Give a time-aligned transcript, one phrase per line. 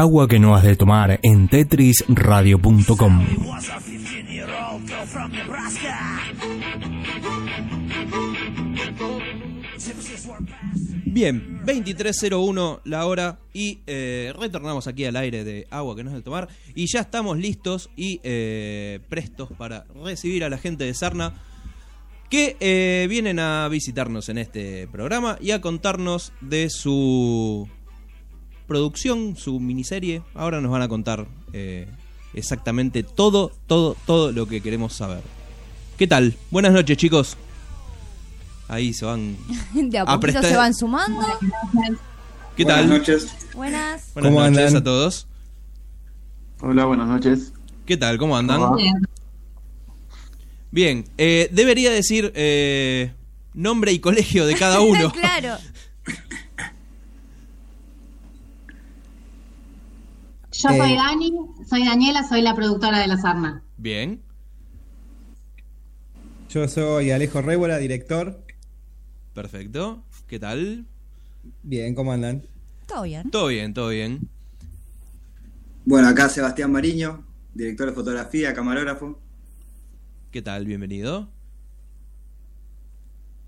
[0.00, 3.26] Agua que no has de tomar en tetrisradio.com.
[11.04, 16.16] Bien, 23.01 la hora y eh, retornamos aquí al aire de agua que no es
[16.16, 20.94] de tomar y ya estamos listos y eh, prestos para recibir a la gente de
[20.94, 21.34] Sarna
[22.30, 27.68] que eh, vienen a visitarnos en este programa y a contarnos de su
[28.70, 30.22] producción, su miniserie.
[30.32, 31.88] Ahora nos van a contar eh,
[32.34, 35.22] exactamente todo, todo, todo lo que queremos saber.
[35.98, 36.36] ¿Qué tal?
[36.52, 37.36] Buenas noches, chicos.
[38.68, 39.36] Ahí se van.
[39.74, 41.20] De a a poquito prestar- se van sumando.
[42.56, 42.86] ¿Qué tal?
[42.86, 43.26] Buenas noches.
[43.56, 44.10] Buenas.
[44.14, 44.76] Buenas ¿Cómo noches andan?
[44.76, 45.26] a todos.
[46.60, 47.52] Hola, buenas noches.
[47.86, 48.18] ¿Qué tal?
[48.18, 48.60] ¿Cómo andan?
[50.70, 53.12] Bien, eh, debería decir eh,
[53.52, 55.10] nombre y colegio de cada uno.
[55.10, 55.56] claro.
[60.62, 60.76] Yo Eh.
[60.78, 61.32] soy Dani,
[61.68, 63.62] soy Daniela, soy la productora de La Sarna.
[63.76, 64.20] Bien,
[66.50, 68.42] Yo soy Alejo Rébola, director.
[69.34, 70.02] perfecto.
[70.26, 70.84] ¿Qué tal?
[71.62, 72.42] Bien, ¿cómo andan?
[72.88, 73.30] Todo bien.
[73.30, 74.28] Todo bien, todo bien.
[75.84, 77.24] Bueno, acá Sebastián Mariño,
[77.54, 79.16] director de fotografía, camarógrafo.
[80.32, 80.66] ¿Qué tal?
[80.66, 81.28] Bienvenido.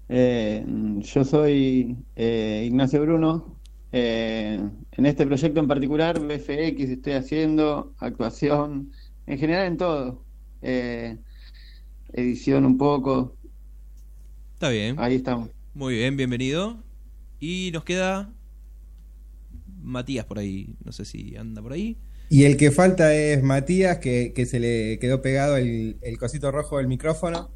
[0.09, 0.65] Eh,
[1.01, 3.57] yo soy eh, Ignacio Bruno.
[3.91, 4.61] Eh,
[4.93, 8.93] en este proyecto en particular, BFX, estoy haciendo actuación,
[9.27, 10.25] en general en todo.
[10.62, 11.19] Eh,
[12.12, 13.37] edición un poco,
[14.55, 14.97] Está bien.
[14.98, 15.51] ahí estamos.
[15.75, 16.77] Muy bien, bienvenido.
[17.41, 18.31] Y nos queda
[19.81, 20.77] Matías por ahí.
[20.85, 21.98] No sé si anda por ahí.
[22.29, 26.51] Y el que falta es Matías, que, que se le quedó pegado el, el cosito
[26.51, 27.51] rojo del micrófono,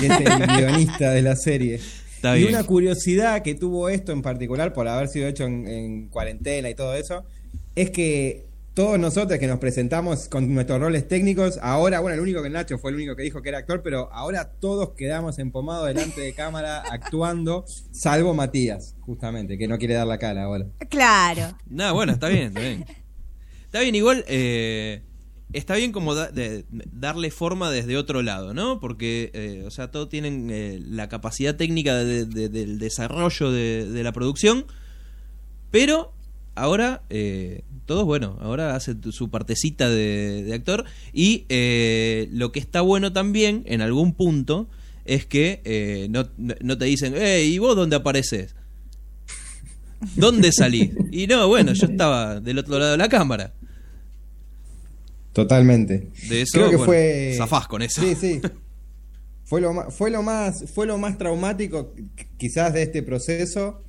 [0.00, 1.80] que es el guionista de la serie.
[2.18, 2.54] Está y bien.
[2.54, 6.74] una curiosidad que tuvo esto en particular, por haber sido hecho en, en cuarentena y
[6.74, 7.24] todo eso,
[7.76, 12.42] es que todos nosotros que nos presentamos con nuestros roles técnicos, ahora, bueno, el único
[12.42, 15.86] que Nacho fue el único que dijo que era actor, pero ahora todos quedamos empomados
[15.88, 20.66] delante de cámara actuando, salvo Matías, justamente, que no quiere dar la cara ahora.
[20.90, 21.56] Claro.
[21.68, 22.84] Nada, bueno, está bien, está bien.
[23.64, 24.24] Está bien, igual.
[24.28, 25.02] eh,
[25.52, 28.80] está bien como darle forma desde otro lado, ¿no?
[28.80, 34.02] Porque, eh, o sea, todos tienen eh, la capacidad técnica de- de- del desarrollo de,
[34.02, 34.66] la producción,
[35.70, 36.12] pero
[36.54, 42.80] ahora eh, todos, bueno, ahora hace su partecita de, actor y eh, lo que está
[42.82, 44.68] bueno también, en algún punto,
[45.04, 48.54] es que eh, no- no te dicen, hey, ¿y vos dónde apareces?
[50.14, 50.90] ¿Dónde salís?
[51.10, 53.52] Y no, bueno, yo estaba del otro lado de la cámara.
[55.32, 56.08] Totalmente.
[56.28, 57.34] De eso, Creo que bueno, fue.
[57.36, 58.00] zafás con eso.
[58.00, 58.40] Sí, sí.
[59.44, 63.82] Fue lo más, fue lo más, fue lo más traumático qu- quizás de este proceso.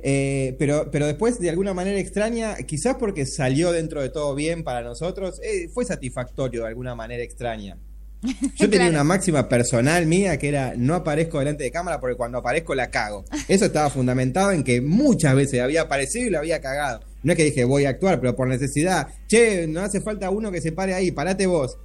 [0.00, 4.64] Eh, pero, pero después, de alguna manera extraña, quizás porque salió dentro de todo bien
[4.64, 7.76] para nosotros, eh, fue satisfactorio de alguna manera extraña.
[8.56, 12.38] Yo tenía una máxima personal mía que era no aparezco delante de cámara porque cuando
[12.38, 13.24] aparezco la cago.
[13.46, 17.00] Eso estaba fundamentado en que muchas veces había aparecido y la había cagado.
[17.24, 19.08] No es que dije voy a actuar, pero por necesidad.
[19.26, 21.76] Che, no hace falta uno que se pare ahí, parate vos.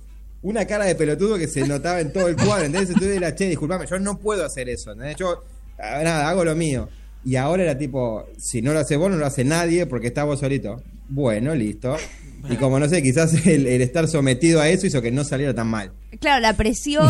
[0.41, 2.66] Una cara de pelotudo que se notaba en todo el cuadro.
[2.66, 4.91] Entonces tú era, che, disculpame, yo no puedo hacer eso.
[4.91, 5.17] ¿entendés?
[5.17, 5.44] Yo,
[5.78, 6.88] nada, hago lo mío.
[7.25, 10.25] Y ahora era tipo, si no lo hace vos, no lo hace nadie porque estás
[10.25, 10.81] vos solito.
[11.09, 11.97] Bueno, listo.
[12.49, 15.53] Y como no sé, quizás el, el estar sometido a eso hizo que no saliera
[15.53, 15.91] tan mal.
[16.22, 17.09] Claro, la presión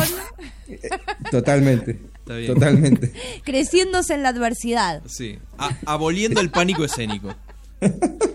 [1.31, 1.99] Totalmente.
[2.19, 2.53] Está bien.
[2.53, 3.11] Totalmente.
[3.43, 5.01] creciéndose en la adversidad.
[5.05, 5.37] Sí.
[5.57, 7.33] A- aboliendo el pánico escénico.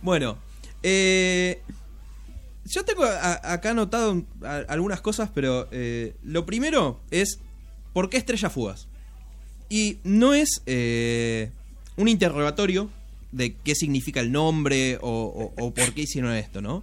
[0.00, 0.38] Bueno,
[0.82, 1.60] eh,
[2.64, 4.24] yo tengo acá anotado
[4.68, 7.40] algunas cosas, pero eh, lo primero es
[7.92, 8.86] ¿por qué Estrella Fugas?
[9.68, 11.50] Y no es eh,
[11.96, 12.90] un interrogatorio
[13.32, 16.82] de qué significa el nombre o, por qué hicieron esto, ¿no?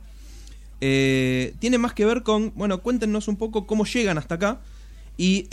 [0.80, 4.62] Tiene más que ver con, bueno, cuéntenos un poco cómo llegan hasta acá
[5.18, 5.48] y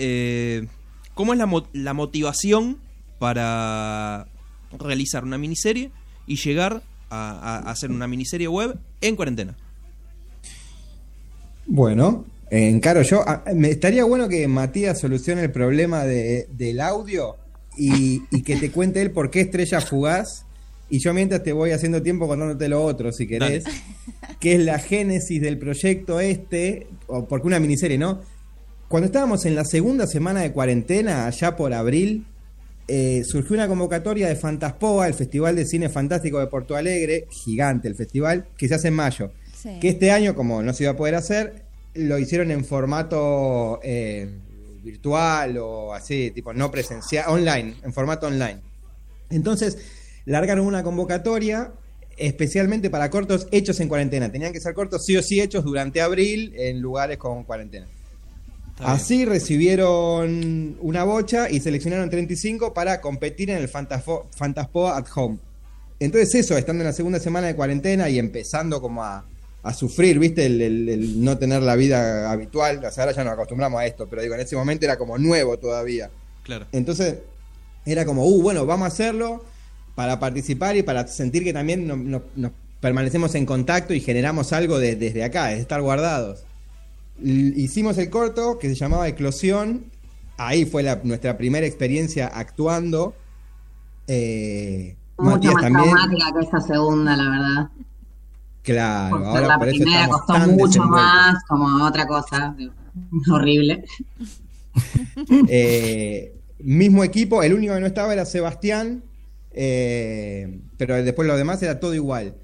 [1.15, 1.41] cómo es
[1.73, 2.77] la motivación
[3.19, 4.27] para
[4.79, 5.91] realizar una miniserie
[6.27, 9.57] y llegar a, hacer una miniserie web en cuarentena.
[11.67, 13.23] Bueno, encaro yo.
[13.27, 17.37] Ah, Me estaría bueno que Matías solucione el problema de- del audio
[17.77, 20.45] y, y que te cuente él por qué estrella fugaz.
[20.91, 23.65] Y yo mientras te voy haciendo tiempo contándote lo otro, si querés.
[24.41, 28.21] Que es la génesis del proyecto este, o porque una miniserie, ¿no?
[28.89, 32.27] Cuando estábamos en la segunda semana de cuarentena, allá por abril,
[32.89, 37.89] eh, surgió una convocatoria de Fantaspoa, el Festival de Cine Fantástico de Porto Alegre, gigante
[37.89, 39.33] el festival, que se hace en mayo.
[39.57, 39.79] Sí.
[39.81, 41.65] Que este año, como no se iba a poder hacer,
[41.95, 44.29] lo hicieron en formato eh,
[44.83, 48.61] virtual o así, tipo no presencial, online, en formato online.
[49.31, 49.79] Entonces,
[50.25, 51.73] largaron una convocatoria
[52.17, 54.31] especialmente para cortos hechos en cuarentena.
[54.31, 57.87] Tenían que ser cortos sí o sí hechos durante abril en lugares con cuarentena.
[58.83, 59.03] Está bien.
[59.03, 59.25] Así
[59.87, 65.39] recibieron una bocha y seleccionaron 35 para competir en el Fantasfo- Fantaspoa at Home.
[66.01, 69.25] Entonces eso, estando en la segunda semana de cuarentena y empezando como a,
[69.63, 70.47] a sufrir, ¿viste?
[70.47, 72.79] El, el- el no tener la vida habitual.
[72.85, 75.17] O sea, ahora ya nos acostumbramos a esto, pero digo, en ese momento era como
[75.19, 76.11] nuevo todavía.
[76.43, 76.67] Claro.
[76.73, 77.17] Entonces
[77.87, 79.45] era como, uh, bueno, vamos a hacerlo
[79.95, 84.53] para participar y para sentir que también no- no- nos permanecemos en contacto y generamos
[84.53, 86.45] algo de- desde acá, de estar guardados.
[87.21, 89.85] Hicimos el corto que se llamaba Eclosión.
[90.39, 93.15] Ahí fue la- nuestra primera experiencia actuando.
[94.09, 95.85] Eh, Mucho Matías más también.
[95.95, 97.69] traumática que esta segunda, la verdad.
[98.63, 102.57] Claro, ahora la por primera costó mucho más, como otra cosa.
[103.31, 103.85] Horrible.
[105.49, 109.03] Eh, mismo equipo, el único que no estaba era Sebastián,
[109.51, 112.37] eh, pero después lo demás era todo igual.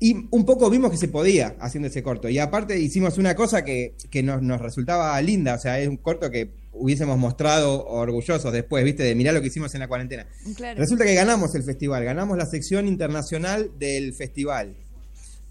[0.00, 2.28] Y un poco vimos que se podía haciendo ese corto.
[2.28, 5.96] Y aparte hicimos una cosa que, que nos, nos resultaba linda, o sea, es un
[5.96, 10.26] corto que hubiésemos mostrado orgullosos después, viste, de mirar lo que hicimos en la cuarentena.
[10.56, 10.78] Claro.
[10.78, 14.74] Resulta que ganamos el festival, ganamos la sección internacional del festival.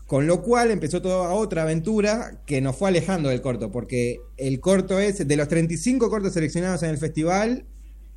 [0.05, 4.59] Con lo cual empezó toda otra aventura que nos fue alejando del corto, porque el
[4.59, 7.65] corto es, de los 35 cortos seleccionados en el festival,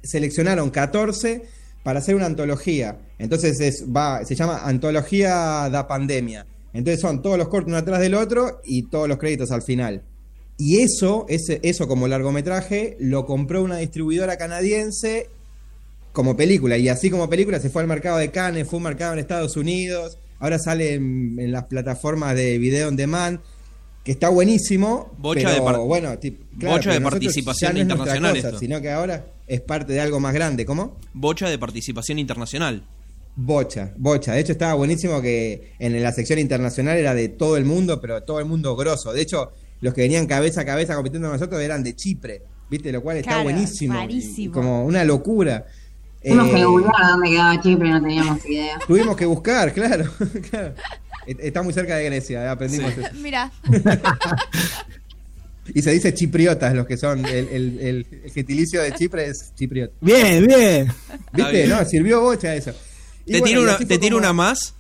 [0.03, 1.45] seleccionaron 14
[1.87, 2.99] para hacer una antología.
[3.17, 6.45] Entonces es, va, se llama Antología da Pandemia.
[6.73, 10.03] Entonces son todos los cortos uno atrás del otro y todos los créditos al final.
[10.59, 15.31] Y eso, ese, eso como largometraje, lo compró una distribuidora canadiense
[16.11, 16.77] como película.
[16.77, 19.57] Y así como película se fue al mercado de Cannes, fue un mercado en Estados
[19.57, 23.39] Unidos, ahora sale en, en las plataformas de video on demand,
[24.07, 25.13] que está buenísimo.
[25.19, 26.21] Bocha pero de bueno, bocha
[26.81, 28.61] pero de participación no internacional cosa, esto.
[28.61, 30.65] sino que ahora es parte de algo más grande.
[30.65, 30.97] ¿Cómo?
[31.13, 32.85] Bocha de participación internacional.
[33.35, 34.33] Bocha, bocha.
[34.35, 38.23] De hecho, estaba buenísimo que en la sección internacional era de todo el mundo, pero
[38.23, 39.13] todo el mundo grosso.
[39.13, 39.51] De hecho,
[39.81, 42.93] los que venían cabeza a cabeza compitiendo con nosotros eran de Chipre, ¿viste?
[42.93, 43.93] Lo cual está Claro, buenísimo.
[43.95, 44.51] rarísimo.
[44.53, 45.67] y Como una locura.
[46.23, 48.79] Tuvimos Eh, que googlear dónde quedaba Chipre y no teníamos idea.
[48.87, 50.05] Tuvimos que buscar, claro.
[50.49, 50.75] claro.
[51.27, 53.09] Está muy cerca de Grecia, aprendimos eso.
[53.15, 53.51] Mira,
[55.75, 57.27] Y se dice chipriotas los que son.
[57.27, 59.93] El, el- el- el gentilicio de Chipre es chipriota.
[60.01, 60.93] Bien, bien.
[61.33, 61.51] ¿Viste?
[61.53, 61.69] bien.
[61.71, 62.73] No, sirvió bocha eso.
[63.27, 64.75] Y Te bueno, tiro, una, te tiro como- una más.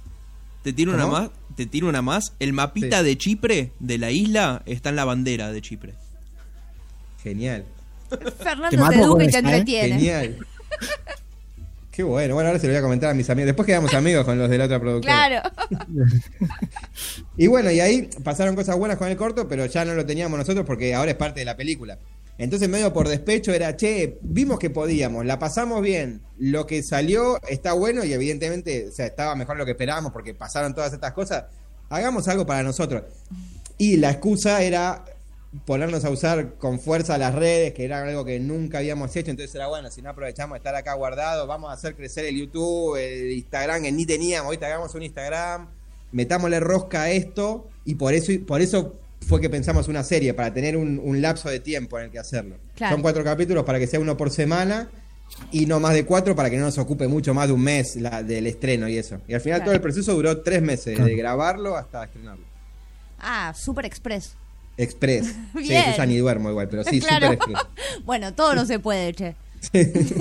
[0.63, 1.31] Te tiro una más.
[1.57, 2.35] Te tiro una más.
[2.39, 3.05] El mapita Sí.
[3.05, 5.95] de Chipre, de la isla, está en la bandera de Chipre.
[7.23, 7.65] Genial.
[8.39, 9.39] Fernando Te te, educa y te ¿eh?
[9.41, 9.89] entretiene.
[9.97, 10.47] Genial.
[11.97, 12.35] Qué bueno.
[12.35, 13.47] Bueno, ahora se lo voy a comentar a mis amigos.
[13.47, 15.15] Después quedamos amigos con los de la otra productora.
[15.15, 15.51] Claro.
[17.39, 20.39] Y bueno, y ahí pasaron cosas buenas con el corto, pero ya no lo teníamos
[20.39, 21.99] nosotros porque ahora es parte de la película.
[22.37, 27.41] Entonces, medio por despecho era, che, vimos que podíamos, la pasamos bien, lo que salió
[27.49, 31.13] está bueno y evidentemente, o sea, estaba mejor lo que esperábamos porque pasaron todas estas
[31.13, 31.45] cosas.
[31.89, 33.05] Hagamos algo para nosotros.
[33.79, 35.05] Y la excusa era
[35.65, 39.55] ponernos a usar con fuerza las redes, que era algo que nunca habíamos hecho, entonces
[39.55, 42.97] era bueno, si no aprovechamos de estar acá guardados, vamos a hacer crecer el YouTube,
[42.97, 45.69] el Instagram, que ni teníamos, ahorita hagamos un Instagram,
[46.13, 48.97] metámosle rosca a esto, y por eso, por eso
[49.27, 52.19] fue que pensamos una serie, para tener un, un lapso de tiempo en el que
[52.19, 52.57] hacerlo.
[52.75, 52.95] Claro.
[52.95, 54.89] Son cuatro capítulos para que sea uno por semana,
[55.51, 57.97] y no más de cuatro para que no nos ocupe mucho más de un mes
[57.97, 59.21] la, del estreno y eso.
[59.27, 59.65] Y al final Claro.
[59.71, 61.07] todo el proceso duró tres meses, Claro.
[61.11, 62.45] de grabarlo hasta estrenarlo.
[63.19, 64.37] Ah, Super Express.
[64.77, 65.27] Express.
[65.57, 65.95] Sí, Bien.
[65.97, 67.33] ya ni duermo igual, pero sí, claro.
[67.33, 67.63] super express.
[68.05, 69.35] bueno, todo no se puede, che.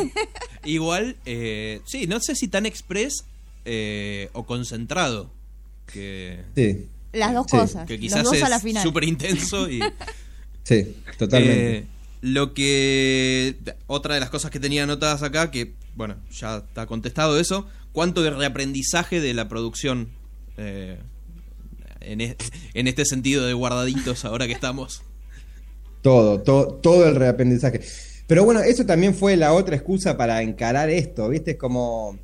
[0.64, 3.26] Igual, eh, sí, no sé si tan express
[3.66, 5.30] eh, o concentrado.
[5.92, 7.58] Que, Sí, Las dos Sí.
[7.58, 7.86] cosas.
[7.86, 8.82] que Los quizás dos es a la final.
[8.84, 9.82] súper intenso y...
[10.64, 11.78] sí, totalmente.
[11.78, 11.86] Eh,
[12.22, 13.56] lo que.
[13.88, 17.68] Otra de las cosas que tenía anotadas acá, que, bueno, ya está contestado eso.
[17.92, 20.10] ¿Cuánto de reaprendizaje de la producción
[20.58, 20.98] eh,
[22.06, 25.04] en, en este sentido de guardaditos ahora que estamos?
[26.02, 27.82] Todo, todo, todo el reaprendizaje.
[28.28, 31.52] Pero bueno, eso también fue la otra excusa para encarar esto, ¿viste?
[31.52, 32.18] Es como.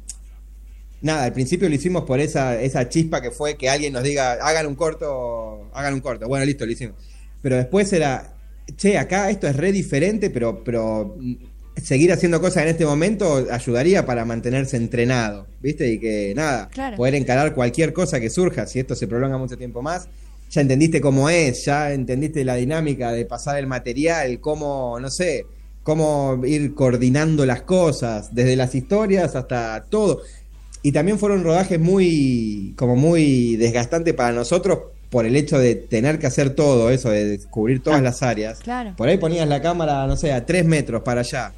[1.02, 4.34] Nada, al principio lo hicimos por esa, esa chispa que fue que alguien nos diga,
[4.34, 6.28] hagan un corto, hagan un corto.
[6.28, 6.96] Bueno, listo, lo hicimos.
[7.42, 8.36] Pero después era,
[8.78, 11.18] che, acá esto es re diferente, pero, pero
[11.82, 15.92] seguir haciendo cosas en este momento ayudaría para mantenerse entrenado, ¿viste?
[15.92, 16.98] Y que nada, Claro.
[16.98, 20.08] poder encarar cualquier cosa que surja, si esto se prolonga mucho tiempo más,
[20.50, 25.46] ya entendiste cómo es, ya entendiste la dinámica de pasar el material, cómo, no sé,
[25.84, 30.22] cómo ir coordinando las cosas, desde las historias hasta todo.
[30.84, 36.20] Y también fueron rodajes muy, como muy desgastantes para nosotros por el hecho de tener
[36.20, 38.60] que hacer todo eso, de descubrir todas las áreas.
[38.60, 38.94] Claro.
[38.98, 41.54] Por ahí ponías la cámara, no sé, a tres metros para allá.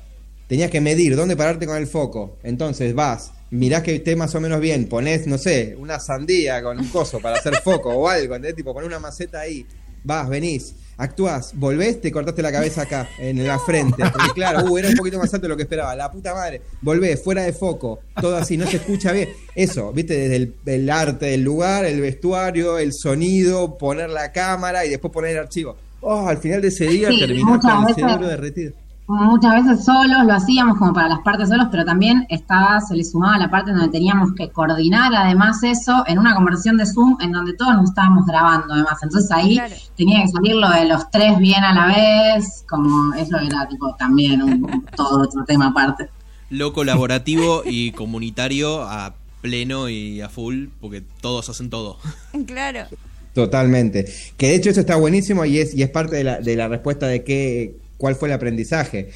[0.47, 2.37] Tenías que medir dónde pararte con el foco.
[2.43, 6.79] Entonces vas, mirás que esté más o menos bien, ponés, no sé, una sandía con
[6.79, 8.55] un coso para hacer foco o algo, ¿entendés?
[8.55, 9.65] Tipo, ponés una maceta ahí,
[10.03, 14.03] vas, venís, actuás, volvés, te cortaste la cabeza acá, en la frente.
[14.11, 15.95] Porque claro, uh, era un poquito más alto de lo que esperaba.
[15.95, 19.29] La puta madre, volvés, fuera de foco, todo así, no se escucha bien.
[19.55, 24.85] Eso, viste, desde el, el arte del lugar, el vestuario, el sonido, poner la cámara
[24.85, 25.77] y después poner el archivo.
[26.01, 28.73] Oh, al final de ese día Sí, terminaste el cerebro derretido.
[29.05, 33.03] Muchas veces solos lo hacíamos como para las partes solos, pero también estaba, se le
[33.03, 37.33] sumaba la parte donde teníamos que coordinar además eso en una conversión de Zoom en
[37.33, 38.97] donde todos nos estábamos grabando además.
[39.03, 39.73] Entonces ahí Claro.
[39.97, 43.93] tenía que salir lo de los tres bien a la vez, como eso era tipo
[43.95, 46.09] también un, un- todo otro tema aparte.
[46.49, 51.97] Lo colaborativo y comunitario a pleno y a full, porque todos hacen todo.
[52.47, 52.85] Claro.
[53.33, 54.05] Totalmente.
[54.37, 56.67] Que de hecho eso está buenísimo y es, y es parte de la, de la
[56.67, 59.09] respuesta de qué, cuál fue el aprendizaje.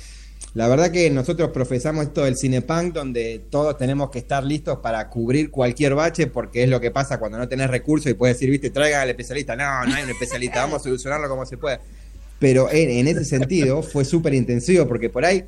[0.54, 5.08] La verdad que nosotros profesamos esto del cinepunk donde todos tenemos que estar listos para
[5.10, 8.50] cubrir cualquier bache porque es lo que pasa cuando no tenés recursos y puedes decir,
[8.50, 9.56] viste, traigan al especialista.
[9.56, 11.80] No, no hay un especialista, vamos a solucionarlo como se pueda.
[12.40, 15.46] Pero en, en ese sentido fue súper intensivo porque por ahí,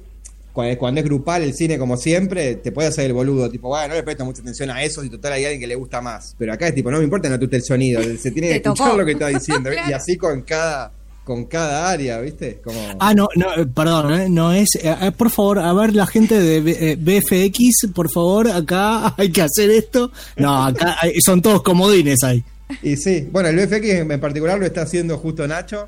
[0.54, 3.94] cuando, es grupal el cine como siempre, te puede hacer el boludo, tipo, bueno, no
[3.96, 6.36] le presto mucha atención a eso si total hay alguien que le gusta más.
[6.38, 8.96] Pero acá es tipo, no me importa no te el sonido, se tiene que escuchar
[8.96, 9.70] lo que está diciendo.
[9.90, 10.92] Y así con cada,
[11.30, 12.60] con cada área, ¿viste?
[12.64, 12.78] Como...
[13.00, 14.68] Ah, no, no, eh, perdón, eh, no es.
[14.82, 19.70] eh, por favor, a ver, la gente de BFX, por favor, acá hay que hacer
[19.70, 20.12] esto.
[20.38, 22.44] No, acá hay- son todos comodines ahí.
[22.82, 25.88] Y sí, bueno, el BFX en particular lo está haciendo justo Nacho,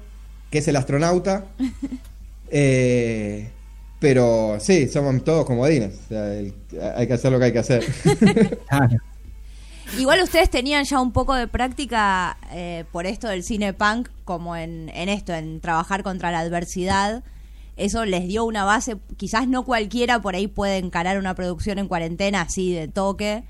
[0.51, 1.45] que es el astronauta.
[2.53, 3.47] Eh,
[3.99, 5.93] pero sí, somos todos comodines.
[6.05, 6.53] O sea, el-
[6.95, 7.85] hay que hacer lo que hay que hacer.
[8.69, 8.97] Claro.
[9.97, 14.55] Igual ustedes tenían ya un poco de práctica eh, por esto del cine punk, como
[14.55, 17.23] en, en esto, en trabajar contra la adversidad.
[17.77, 21.87] Eso les dio una base, quizás no cualquiera por ahí puede encarar una producción en
[21.87, 23.43] cuarentena así de toque.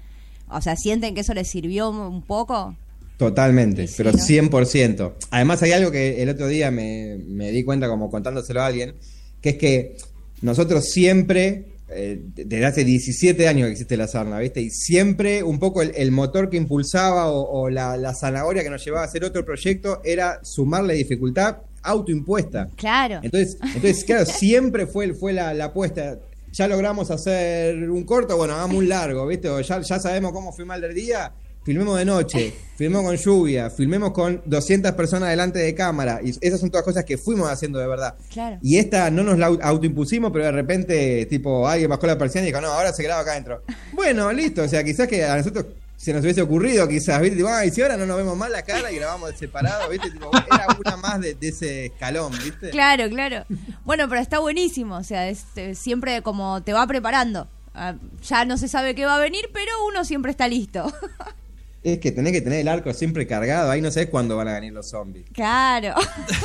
[0.49, 2.75] O sea, ¿sienten que eso les sirvió un poco?
[3.17, 4.17] Totalmente, Sí, pero ¿no?
[4.17, 5.13] 100%.
[5.29, 8.95] Además hay algo que el otro día me, me di cuenta como contándoselo a alguien,
[9.41, 9.97] que es que
[10.41, 14.61] nosotros siempre, eh, desde hace 17 años que existe la sarna, ¿viste?
[14.61, 18.69] Y siempre un poco el, el motor que impulsaba o, o la, la zanahoria que
[18.69, 22.69] nos llevaba a hacer otro proyecto era sumarle dificultad autoimpuesta.
[22.75, 23.19] Claro.
[23.23, 26.19] Entonces, entonces claro, siempre fue, fue la, la apuesta.
[26.51, 29.49] Ya logramos hacer un corto, bueno, hagamos un largo, ¿viste?
[29.49, 31.31] O ya, ya sabemos cómo fue mal del día,
[31.63, 36.19] filmemos de noche, filmemos con lluvia, filmemos con 200 personas delante de cámara.
[36.23, 38.15] Y esas son todas cosas que fuimos haciendo de verdad.
[38.31, 38.57] Claro.
[38.61, 42.47] Y esta no nos la au- autoimpusimos, pero de repente, tipo, alguien bajó la persiana
[42.47, 43.63] y dijo, no, ahora se graba acá adentro.
[43.93, 45.65] Bueno, listo, o sea, quizás que a nosotros
[45.95, 47.35] se nos hubiese ocurrido, quizás, ¿viste?
[47.37, 50.09] Tipo, ay, si ahora no nos vemos más la cara y grabamos separado, ¿viste?
[50.09, 52.71] Tipo, era una más de, de ese escalón, ¿viste?
[52.71, 53.45] Claro, claro.
[53.85, 57.47] Bueno, pero está buenísimo, o sea, es, eh, siempre como te va preparando.
[57.75, 57.93] Ah,
[58.27, 60.91] ya no se sabe qué va a venir, pero uno siempre está listo.
[61.83, 64.53] Es que tenés que tener el arco siempre cargado, ahí no sabes cuándo van a
[64.53, 65.25] venir los zombies.
[65.33, 65.95] claro.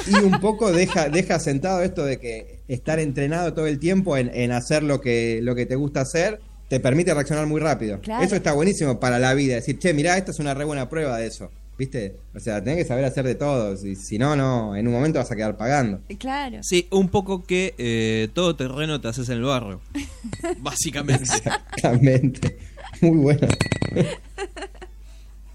[0.06, 4.30] Y un poco deja, deja sentado esto de que estar entrenado todo el tiempo en,
[4.34, 8.00] en hacer lo que, lo que te gusta hacer te permite reaccionar muy rápido.
[8.00, 8.24] Claro.
[8.24, 9.54] Eso está buenísimo para la vida.
[9.56, 11.50] Decir, che, mirá, esta es una re buena prueba de eso.
[11.78, 12.16] ¿Viste?
[12.34, 13.74] O sea, tenés que saber hacer de todo.
[13.86, 16.00] Y si no, no, en un momento vas a quedar pagando.
[16.18, 16.58] Claro.
[16.62, 19.80] Sí, un poco que eh, todo terreno te haces en el barrio.
[20.58, 21.24] Básicamente.
[21.24, 22.56] Exactamente.
[23.02, 23.46] Muy bueno.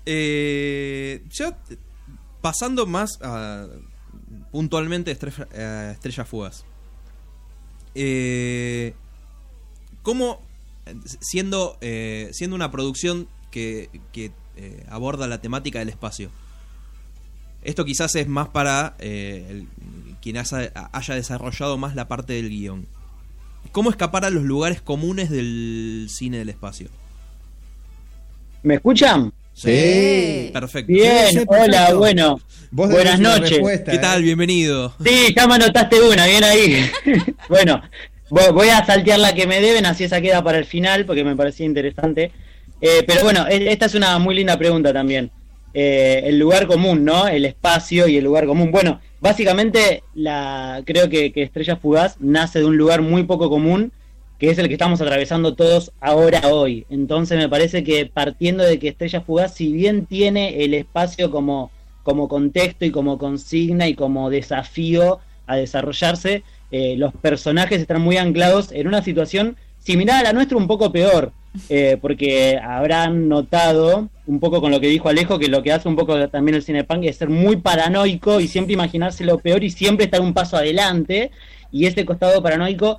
[0.05, 1.77] Eh, eh,
[2.41, 3.67] pasando más a,
[4.51, 6.65] puntualmente Estrella, a Estrellas Fugas.
[7.95, 8.93] Eh,
[10.03, 10.41] ¿Cómo,
[11.19, 16.29] siendo, eh, siendo una producción que, que, eh, aborda la temática del espacio,
[17.63, 22.87] esto quizás es más para quien haya, haya desarrollado más la parte del guion.
[23.71, 26.89] ¿Cómo escapar a los lugares comunes del cine del espacio?
[28.63, 29.31] ¿Me escuchan?
[29.61, 30.49] Sí.
[30.51, 30.91] Perfecto.
[30.91, 32.39] Bien, hola, bueno.
[32.71, 33.59] Vos Buenas noches.
[33.85, 33.99] ¿Qué ¿eh?
[33.99, 34.23] tal?
[34.23, 34.93] Bienvenido.
[35.05, 36.89] Sí, ya me anotaste una, bien ahí.
[37.49, 37.79] bueno,
[38.31, 41.23] vo- voy a saltear la que me deben, así esa queda para el final, porque
[41.23, 42.31] me parecía interesante.
[42.81, 45.29] Eh, pero bueno, e- esta es una muy linda pregunta también.
[45.75, 47.27] Eh, el lugar común, ¿no?
[47.27, 48.71] El espacio y el lugar común.
[48.71, 53.91] Bueno, básicamente la creo que, que Estrella Fugaz nace de un lugar muy poco común,
[54.41, 56.87] que es el que estamos atravesando todos ahora, hoy.
[56.89, 61.69] Entonces me parece que partiendo de que Estrella Fugaz, si bien tiene el espacio como,
[62.01, 68.17] como contexto y como consigna y como desafío a desarrollarse, eh, los personajes están muy
[68.17, 71.33] anclados en una situación similar a la nuestra, un poco peor,
[71.69, 75.87] eh, porque habrán notado, un poco con lo que dijo Alejo, que lo que hace
[75.87, 79.69] un poco también el cinepunk es ser muy paranoico y siempre imaginarse lo peor y
[79.69, 81.29] siempre estar un paso adelante,
[81.71, 82.97] y ese costado paranoico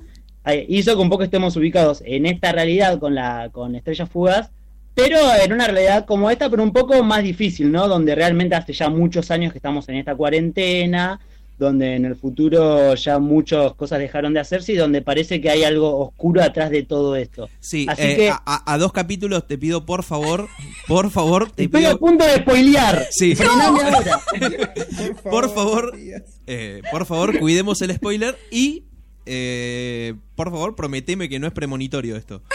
[0.67, 4.49] hizo que un poco estemos ubicados en esta realidad con la con Estrellas Fugas,
[4.95, 7.87] pero en una realidad como esta, pero un poco más difícil, ¿no?
[7.87, 11.19] Donde realmente hace ya muchos años que estamos en esta cuarentena,
[11.57, 15.63] donde en el futuro ya muchas cosas dejaron de hacerse y donde parece que hay
[15.63, 17.47] algo oscuro atrás de todo esto.
[17.59, 20.47] Sí, Así eh, que a, a- a dos capítulos te pido por favor,
[20.87, 23.07] por favor, te estoy a pido, punto de spoilear.
[23.11, 23.33] Sí.
[23.49, 24.19] Ahora.
[25.29, 25.93] por favor,
[26.47, 28.83] eh, por favor, cuidemos el spoiler y
[29.25, 32.41] eh, por favor, prometeme que no es premonitorio esto.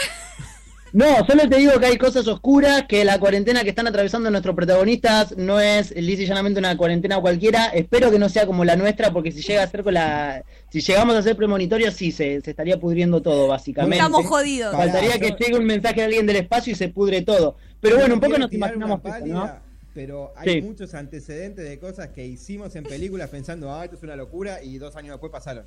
[0.91, 4.55] No, solo te digo que hay cosas oscuras, que la cuarentena que están atravesando nuestros
[4.55, 7.67] protagonistas no es lisa y llanamente una cuarentena cualquiera.
[7.67, 10.81] Espero que no sea como la nuestra, porque si llega a ser con la, si
[10.81, 13.97] llegamos a ser premonitorios, sí, se, se estaría pudriendo todo, básicamente.
[13.97, 14.75] Estamos jodidos.
[14.75, 17.55] Faltaría Pará, que yo- llegue un mensaje de alguien del espacio y se pudre todo.
[17.79, 19.51] Pero bueno, un poco nos imaginamos pálida, ¿no?
[19.93, 20.61] Pero hay Sí.
[20.63, 24.79] muchos antecedentes de cosas que hicimos en películas pensando, ah, esto es una locura, y
[24.79, 25.65] dos años después pasaron.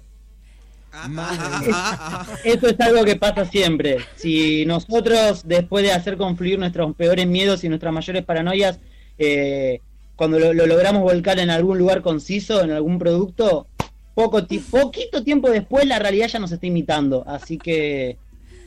[2.44, 3.98] Eso es algo que pasa siempre.
[4.16, 8.78] Si nosotros, después de hacer confluir nuestros peores miedos y nuestras mayores paranoias,
[9.18, 9.80] eh,
[10.16, 13.66] cuando lo, lo logramos volcar en algún lugar conciso, en algún producto,
[14.14, 17.24] poco ti- poquito tiempo después la realidad ya nos está imitando.
[17.26, 18.18] Así que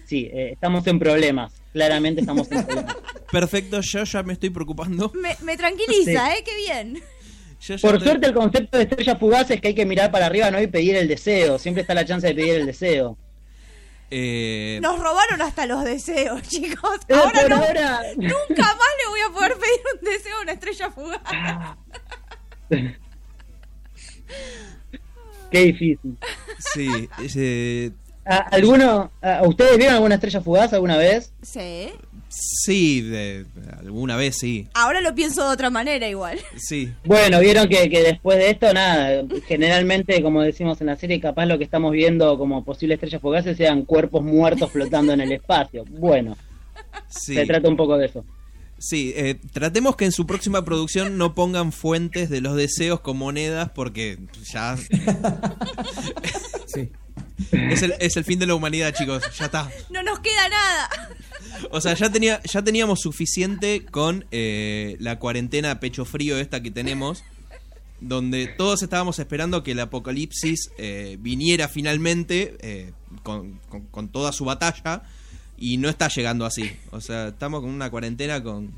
[0.06, 1.54] sí, eh, estamos en problemas.
[1.74, 2.96] Claramente estamos en problemas.
[3.32, 5.12] Perfecto, yo ya me estoy preocupando.
[5.14, 6.38] Me, me tranquiliza, Sí.
[6.40, 6.44] ¿eh?
[6.46, 7.02] Qué bien.
[7.60, 10.26] Yo Por estoy- suerte el concepto de estrellas fugaces es que hay que mirar para
[10.28, 11.58] arriba no y pedir el deseo.
[11.58, 13.18] Siempre está la chance de pedir el deseo.
[14.12, 17.00] eh, Nos robaron hasta los deseos, chicos.
[17.08, 18.02] Eh, Ahora no, ahora.
[18.18, 21.22] nunca más le voy a poder pedir un deseo a una estrella fugaz.
[25.52, 26.18] Qué difícil.
[26.58, 27.10] sí,
[28.26, 31.32] ¿A- ¿Alguno, a- ¿Ustedes vieron alguna estrella fugaz alguna vez?
[31.44, 31.94] Sí.
[32.30, 33.46] Sí, de-
[33.80, 36.40] alguna vez sí, Ahora lo pienso de otra manera igual.
[36.58, 36.92] sí.
[37.06, 41.46] Bueno, vieron que, que después de esto, nada, generalmente, como decimos en la serie, capaz
[41.46, 45.86] lo que estamos viendo como posibles estrellas fugaces sean cuerpos muertos flotando en el espacio.
[45.90, 46.36] Bueno,
[47.10, 48.26] Sí, se trata un poco de eso.
[48.78, 53.18] sí eh, tratemos que en su próxima producción no pongan fuentes de los deseos con
[53.18, 54.18] monedas porque
[54.52, 54.76] ya
[56.68, 56.92] Sí.
[57.52, 59.70] es el, es el fin de la humanidad, chicos, ya está.
[59.90, 60.90] No nos queda nada.
[61.72, 66.72] O sea, ya, tenía, ya teníamos suficiente con eh, la cuarentena pecho frío esta que
[66.72, 67.24] tenemos,
[68.02, 72.92] donde todos estábamos esperando que el apocalipsis eh, viniera finalmente eh,
[73.24, 75.04] con, con- con toda su batalla
[75.58, 76.70] y no está llegando así.
[76.92, 78.72] O sea, estamos con una cuarentena con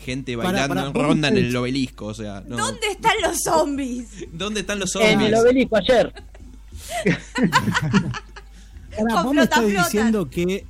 [0.00, 2.06] gente Para, bailando para, en vos ronda en el obelisco.
[2.06, 2.56] O sea, no.
[2.56, 4.08] ¿Dónde están los zombies?
[4.32, 5.40] ¿Dónde están los En el zombies?
[5.40, 6.12] obelisco ayer.
[8.96, 10.64] Con vos me estás flota, diciendo que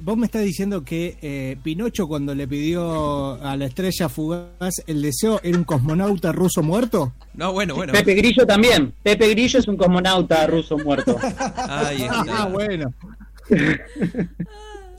[0.00, 5.02] vos me estás diciendo que eh, Pinocho cuando le pidió a la estrella fugaz el
[5.02, 7.12] deseo era un cosmonauta ruso muerto.
[7.34, 7.92] No, bueno, bueno.
[7.92, 8.92] Pepe Grillo también.
[9.02, 11.16] Pepe Grillo es un cosmonauta ruso muerto.
[11.56, 12.24] Ahí está.
[12.28, 12.92] Ah, bueno.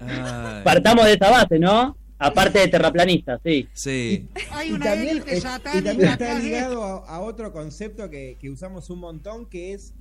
[0.02, 1.96] Ay, Partamos de esa base, ¿no?
[2.22, 3.68] Aparte de terraplanistas, sí.
[3.72, 4.28] sí.
[4.66, 5.40] y también, es-
[5.74, 9.94] y también está ligado a, a otro concepto que, que usamos un montón, que es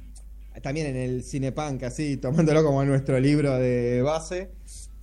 [0.63, 4.51] también en el cinepunk, así, tomándolo como nuestro libro de base,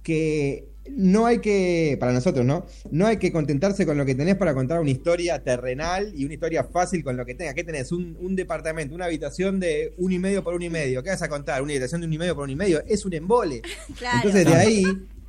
[0.04, 2.66] que no hay que, para nosotros, ¿no?
[2.92, 6.36] No hay que contentarse con lo que tenés para contar una historia terrenal y una
[6.36, 7.56] historia fácil con lo que tengas.
[7.56, 7.92] ¿Qué tenés?
[7.92, 11.02] Un, un departamento, una habitación de un y medio por un y medio.
[11.02, 11.62] ¿Qué vas a contar?
[11.62, 12.84] Una habitación de un y medio por un y medio.
[12.88, 13.62] Es un embole.
[13.98, 14.18] Claro.
[14.18, 14.84] Entonces de ahí,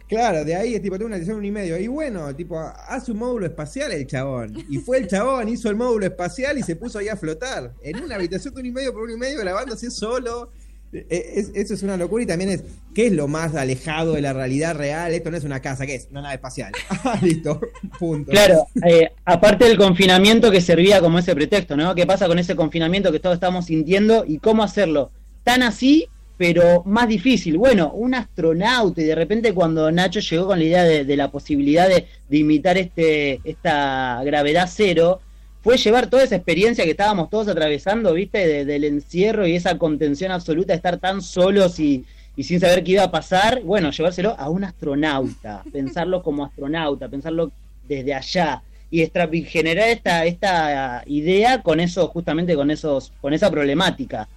[0.08, 1.78] claro, de ahí es tipo, tengo una edición un y medio.
[1.78, 4.52] Y bueno, tipo, hace un módulo espacial el chabón.
[4.68, 7.72] Y fue el chabón, hizo el módulo espacial y se puso ahí a flotar.
[7.82, 10.50] En una habitación de un y medio por un y medio grabando así solo.
[10.92, 12.62] Eh, es- eso es una locura y también es,
[12.94, 15.12] ¿qué es lo más alejado de la realidad real?
[15.12, 16.06] Esto no es una casa, ¿qué es?
[16.10, 16.72] Una nave espacial.
[17.04, 17.60] Ah, listo,
[17.98, 18.30] punto.
[18.30, 21.94] Claro, eh, aparte del confinamiento que servía como ese pretexto, ¿no?
[21.94, 25.10] ¿Qué pasa con ese confinamiento que todos estamos sintiendo y cómo hacerlo?
[25.44, 27.56] Tan así, pero más difícil.
[27.56, 31.88] Bueno, un astronauta y de repente cuando Nacho llegó con la idea de, la posibilidad
[31.88, 35.20] de, imitar este esta gravedad cero,
[35.62, 38.46] fue llevar toda esa experiencia que estábamos todos atravesando, ¿viste?
[38.46, 42.04] De- del encierro y esa contención absoluta de estar tan solos y,
[42.36, 47.08] y sin saber qué iba a pasar, bueno, llevárselo a un astronauta, pensarlo como astronauta,
[47.08, 47.50] pensarlo
[47.88, 49.04] desde allá y
[49.44, 54.28] generar esta, esta idea con eso, justamente con esos, con esa problemática,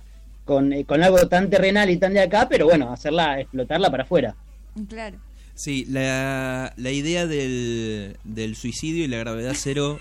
[0.49, 4.01] con, eh, con algo tan terrenal y tan de acá, pero bueno, hacerla, explotarla para
[4.03, 4.35] afuera.
[4.89, 5.17] Claro.
[5.53, 9.99] Sí, la, la idea del, del suicidio y la gravedad cero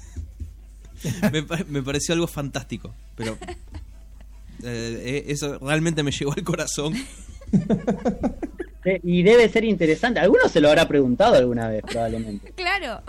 [1.32, 3.36] me, pa- me pareció algo fantástico, pero
[4.62, 6.94] eh, eh, eso realmente me llegó al corazón.
[9.02, 12.52] Y debe ser interesante, alguno se lo habrá preguntado alguna vez, probablemente.
[12.56, 13.00] Claro.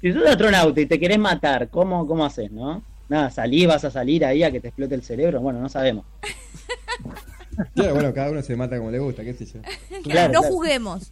[0.00, 2.82] Si sos astronauta y te querés matar, ¿cómo, cómo haces, no?
[3.08, 6.04] Nada, salí, vas a salir ahí a que te explote el cerebro, bueno, no sabemos.
[7.74, 9.60] Claro, bueno, cada uno se mata como le gusta, qué sé yo.
[10.02, 10.42] Claro, no claro.
[10.42, 11.10] juguemos.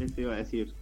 [0.00, 0.72] Eso iba a decir.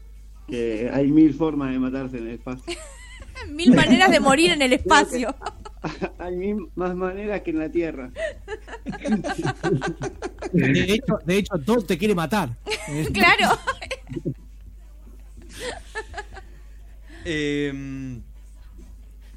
[0.46, 2.74] Que hay mil formas de matarse en el espacio.
[3.48, 5.34] Mil maneras de morir en el espacio.
[6.18, 8.10] hay mil más maneras que en la Tierra.
[10.52, 12.50] De hecho, de hecho todo te quiere matar.
[13.12, 13.58] Claro.
[17.24, 18.20] Eh,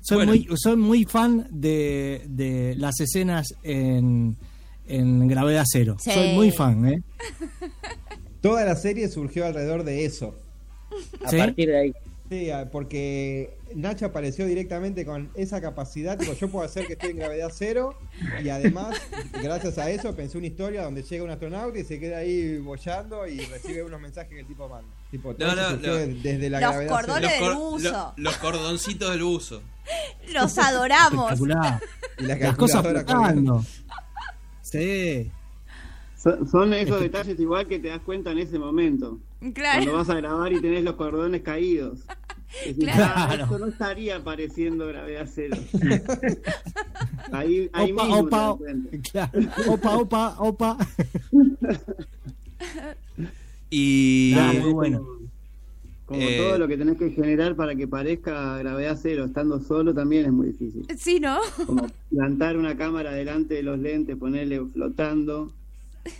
[0.08, 0.32] Soy, Bueno.
[0.32, 4.38] muy, soy muy fan de, de las escenas en,
[4.88, 5.98] en Gravedad Cero.
[6.00, 6.12] Sí.
[6.12, 7.02] Soy muy fan, ¿eh?
[8.42, 10.36] Toda la serie surgió alrededor de eso.
[11.26, 11.38] A ¿Sí?
[11.38, 11.94] partir de ahí.
[12.30, 16.18] Sí, porque Nacho apareció directamente con esa capacidad.
[16.18, 17.98] Digo, yo puedo hacer que estoy en gravedad cero.
[18.44, 18.98] Y además,
[19.42, 23.26] gracias a eso, pensé una historia donde llega un astronauta y se queda ahí bollando
[23.28, 24.90] y recibe unos mensajes que el tipo manda.
[25.10, 25.96] Tipo, todo No, no, no.
[25.96, 27.46] de- desde la Los gravedad cordones cero.
[27.46, 28.14] los, del buzo.
[28.18, 29.62] lo- los cordoncitos del buzo.
[30.34, 31.32] Los adoramos.
[31.34, 31.82] Espectacular.
[32.20, 33.64] Y la Las cosas flotando.
[34.62, 35.32] Sí.
[36.18, 39.20] Son, son esos detalles igual que te das cuenta en ese momento.
[39.40, 39.94] Cuando Claro.
[39.98, 42.00] vas a grabar y tenés los cordones caídos.
[42.66, 43.04] Decís, Claro.
[43.16, 45.58] "Ah, esto no estaría apareciendo gravedad cero.
[47.32, 48.58] ahí ahí Opa, mismo opa,
[49.12, 49.32] claro.
[49.68, 50.78] opa, opa, opa.
[53.70, 55.08] Y Claro, muy bueno.
[56.08, 59.94] Como, Eh, todo lo que tenés que generar para que parezca gravedad cero estando solo
[59.94, 60.88] también es muy difícil.
[60.98, 61.40] Sí, ¿no?
[61.66, 65.52] Como plantar una cámara delante de los lentes, ponerle flotando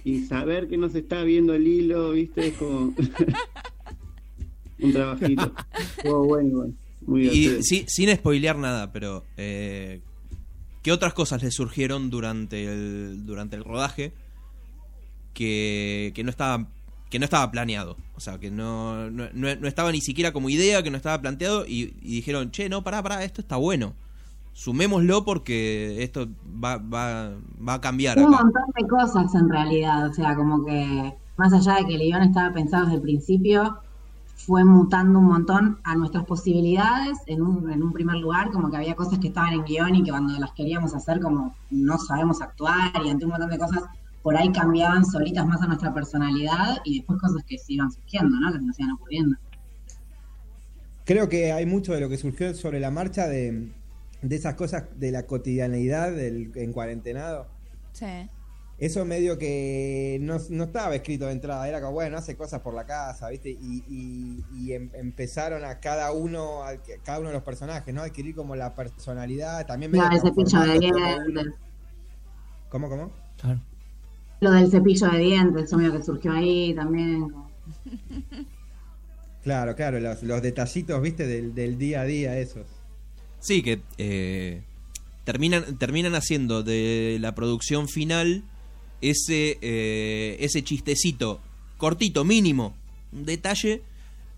[0.04, 2.48] y saber que no se está viendo el hilo, ¿viste?
[2.48, 2.94] Es como
[4.80, 5.54] un trabajito.
[5.80, 6.74] Estuvo bueno igual.
[7.06, 10.02] Muy Y sí, sin spoilear nada, pero eh,
[10.84, 14.12] ¿qué otras cosas le surgieron durante el, durante el rodaje
[15.34, 16.68] que, que no estaba
[17.10, 17.96] que no estaba planeado?
[18.18, 21.66] O sea, que no, no, no- estaba ni siquiera como idea, que no estaba planteado
[21.68, 23.96] y, y dijeron, che, no, pará, pará, esto está bueno.
[24.54, 26.28] Sumémoslo porque esto
[26.64, 27.32] va, va,
[27.68, 31.76] va a cambiar Un montón de cosas en realidad, o sea, como que más allá
[31.76, 33.78] de que el guion estaba pensado desde el principio,
[34.36, 38.78] fue mutando un montón a nuestras posibilidades en un, en un primer lugar, como que
[38.78, 42.42] había cosas que estaban en guion y que cuando las queríamos hacer como no sabemos
[42.42, 43.84] actuar y ante un montón de cosas
[44.28, 48.38] por ahí cambiaban solitas más a nuestra personalidad y después cosas que se iban surgiendo,
[48.42, 48.52] ¿no?
[48.52, 49.38] Que se nos iban ocurriendo.
[51.06, 53.72] Creo que hay mucho de lo que surgió sobre la marcha de,
[54.22, 57.48] de esas cosas de la cotidianeidad del, en cuarentenado.
[57.94, 58.30] Sí.
[58.78, 62.74] Eso medio que no, no estaba escrito de entrada, era como, bueno, hace cosas por
[62.74, 63.50] la casa, ¿viste?
[63.52, 68.02] Y, y- y em- empezaron a cada uno, a cada uno de los personajes, ¿no?
[68.02, 71.54] Adquirir como la personalidad, también medio del cepillo de
[72.68, 73.12] ¿Cómo, cómo?
[73.38, 73.62] Claro.
[74.40, 77.34] Lo del cepillo de dientes, eso medio que surgió ahí también.
[79.44, 81.26] Claro, claro, los, los detallitos, ¿viste?
[81.26, 82.66] Del, del día a día, esos.
[83.40, 84.62] Sí, que eh,
[85.24, 88.44] terminan, terminan haciendo de la producción final
[89.00, 91.40] ese, eh, ese chistecito
[91.78, 92.76] cortito, mínimo,
[93.14, 93.84] un detalle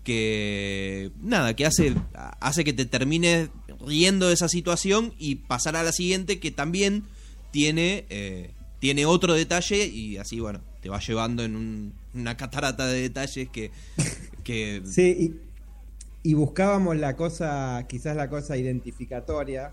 [0.04, 1.94] que nada, que hace,
[2.40, 3.50] hace que te termines
[3.84, 7.04] riendo de esa situación y pasar a la siguiente que también
[7.50, 12.86] tiene, eh, tiene otro detalle y así, bueno, te va llevando en un- una catarata
[12.86, 13.70] de detalles que...
[14.44, 15.38] que Sí,
[16.22, 19.72] y, y buscábamos la cosa, quizás la cosa identificatoria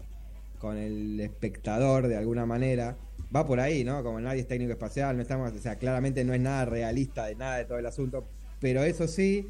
[0.59, 2.97] con el espectador de alguna manera.
[3.35, 4.03] Va por ahí, ¿no?
[4.03, 7.35] Como nadie es técnico espacial, no estamos, o sea, claramente no es nada realista de
[7.35, 8.25] nada de todo el asunto,
[8.61, 9.47] pero eso sí,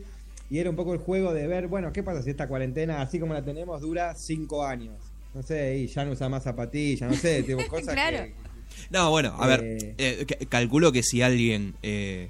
[0.49, 3.19] y era un poco el juego de ver, bueno, ¿qué pasa si esta cuarentena, así
[3.19, 4.95] como la tenemos, dura cinco años?
[5.35, 8.17] No sé, y ya no usa más zapatillas, no sé, tipo cosas Claro.
[8.17, 8.33] que...
[8.89, 9.95] No, bueno, a ver, Eh.
[9.97, 12.29] eh, ca- calculo que si alguien eh,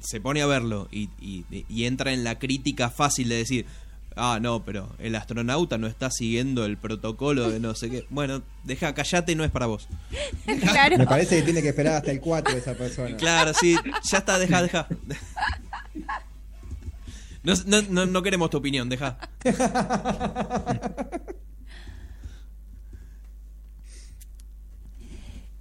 [0.00, 3.66] se pone a verlo y, y- y entra en la crítica fácil de decir,
[4.16, 8.06] ah, no, pero el astronauta no está siguiendo el protocolo de no sé qué.
[8.10, 9.88] Bueno, deja, callate, no es para vos.
[10.60, 10.98] Claro.
[10.98, 13.16] Me parece que tiene que esperar hasta el 4 esa persona.
[13.16, 13.76] Claro, sí,
[14.10, 14.86] ya está, deja, deja.
[17.42, 19.18] No, no, no, no queremos tu opinión, deja.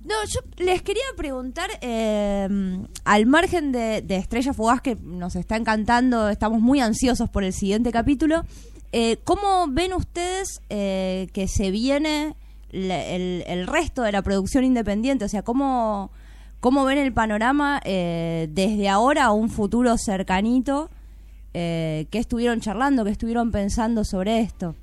[0.05, 2.47] No, yo les quería preguntar, eh,
[3.05, 7.53] al margen de, de Estrella Fugaz, que nos está encantando, estamos muy ansiosos por el
[7.53, 8.43] siguiente capítulo,
[8.91, 12.35] eh, ¿cómo ven ustedes eh, que se viene
[12.71, 15.25] el resto de la producción independiente?
[15.25, 16.11] O sea, ¿cómo,
[16.59, 20.89] cómo ven el panorama eh, desde ahora a un futuro cercanito?
[21.53, 23.03] Eh, ¿Qué estuvieron charlando?
[23.05, 24.75] ¿Qué estuvieron pensando sobre esto?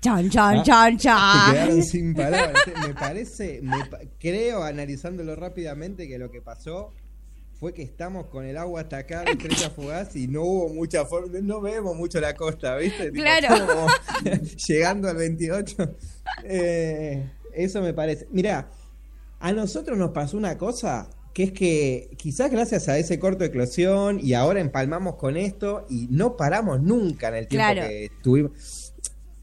[0.00, 1.52] Chan, chan, Ah, chan, chan.
[1.52, 2.62] quedaron sin palabras.
[2.86, 3.76] Me parece, me
[4.20, 6.92] creo, analizándolo rápidamente, que lo que pasó
[7.58, 11.04] fue que estamos con el agua hasta acá de estrella fugaz y no hubo mucha
[11.04, 13.10] forma, no vemos mucho la costa, ¿viste?
[13.10, 13.66] Tipo, Claro.
[13.66, 13.86] como
[14.68, 15.76] llegando al 28.
[16.44, 18.28] Eh, Eso me parece.
[18.30, 18.70] Mirá,
[19.40, 23.46] a nosotros nos pasó una cosa que es que quizás gracias a ese corto de
[23.46, 27.88] eclosión y ahora empalmamos con esto y no paramos nunca en el tiempo Claro.
[27.88, 28.52] que estuvimos.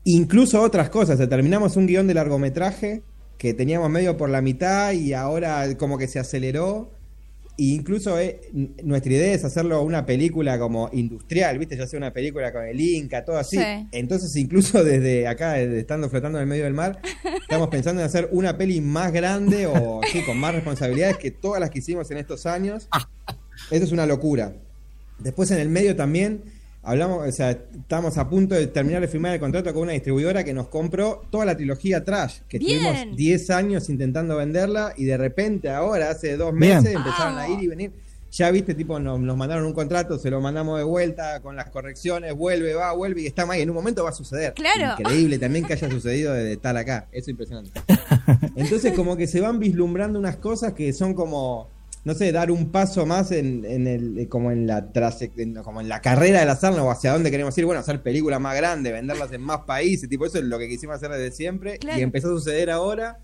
[0.06, 3.02] Incluso otras cosas, o sea, terminamos un guion de largometraje
[3.39, 6.91] que teníamos medio por la mitad y ahora como que se aceleró.
[7.58, 8.41] E incluso eh,
[8.84, 11.76] nuestra idea es hacerlo una película como industrial, ¿viste?
[11.76, 13.58] Ya sea una película con el Inca, todo así.
[13.58, 13.63] Sí.
[13.94, 17.00] Entonces, incluso desde acá, desde estando flotando en el medio del mar,
[17.41, 21.60] estamos pensando en hacer una peli más grande o sí, con más responsabilidades que todas
[21.60, 22.89] las que hicimos en estos años.
[23.72, 24.54] Eso es una locura.
[25.18, 26.44] Después en el medio también
[26.86, 30.43] hablamos, o sea, estamos a punto de terminar de firmar el contrato con una distribuidora
[30.43, 32.80] que nos compró toda la trilogía Trash, que Bien.
[32.80, 36.84] tuvimos 10 años intentando venderla y de repente ahora, hace dos Bien.
[36.84, 37.91] meses, empezaron a ir y venir.
[38.32, 41.69] Ya viste, tipo, nos, nos mandaron un contrato, se lo mandamos de vuelta con las
[41.69, 43.58] correcciones, vuelve, va, vuelve y está mal.
[43.58, 44.54] Y en un momento va a suceder.
[44.54, 45.00] Claro.
[45.00, 47.08] Increíble también que haya sucedido de, de tal acá.
[47.13, 47.71] Eso es impresionante.
[48.58, 51.69] Entonces, como que se van vislumbrando unas cosas que son como,
[52.06, 54.89] no sé, dar un paso más en, en el, eh, como en la
[55.38, 57.65] en- como en la carrera de la sarna o hacia dónde queremos ir.
[57.65, 60.96] Bueno, hacer películas más grandes, venderlas en más países, tipo, eso es lo que quisimos
[60.96, 61.80] hacer desde siempre.
[61.80, 62.00] Claro.
[62.00, 63.18] Y empezó a suceder ahora.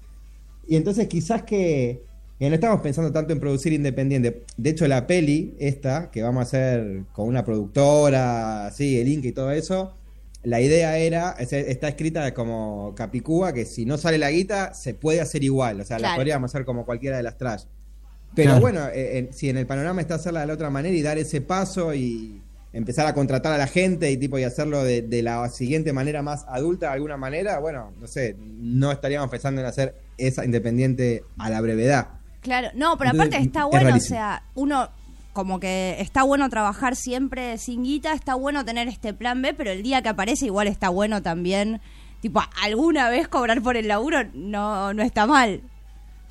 [0.68, 2.02] Y entonces quizás que,
[2.40, 4.44] no estamos pensando tanto en producir independiente.
[4.58, 9.28] De hecho, la peli esta, que vamos a hacer con una productora, así, el Inca
[9.28, 9.96] y todo eso,
[10.44, 14.96] la idea era, es- está escrita como Capicúa, que si no sale la guita, se
[14.96, 15.80] puede hacer igual.
[15.82, 17.66] O sea, la podríamos hacer como cualquiera de las trash.
[18.36, 18.62] Pero Claro.
[18.62, 21.18] bueno, eh, en- si en el panorama está hacerla de la otra manera y dar
[21.18, 22.42] ese paso y
[22.74, 26.22] empezar a contratar a la gente y tipo y hacerlo de, de la siguiente manera
[26.22, 31.24] más adulta de alguna manera, bueno, no sé, no estaríamos pensando en hacer esa independiente
[31.38, 32.08] a la brevedad.
[32.42, 34.90] Claro, no, pero Entonces, aparte está es bueno, o sea, uno
[35.34, 39.72] como que está bueno trabajar siempre sin guita, está bueno tener este plan B, pero
[39.72, 41.82] el día que aparece igual está bueno también,
[42.22, 45.62] tipo, alguna vez cobrar por el laburo no, no está mal.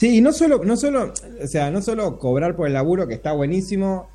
[0.00, 3.12] Sí, y no solo, no solo, o sea, no solo cobrar por el laburo, que
[3.12, 4.08] está buenísimo,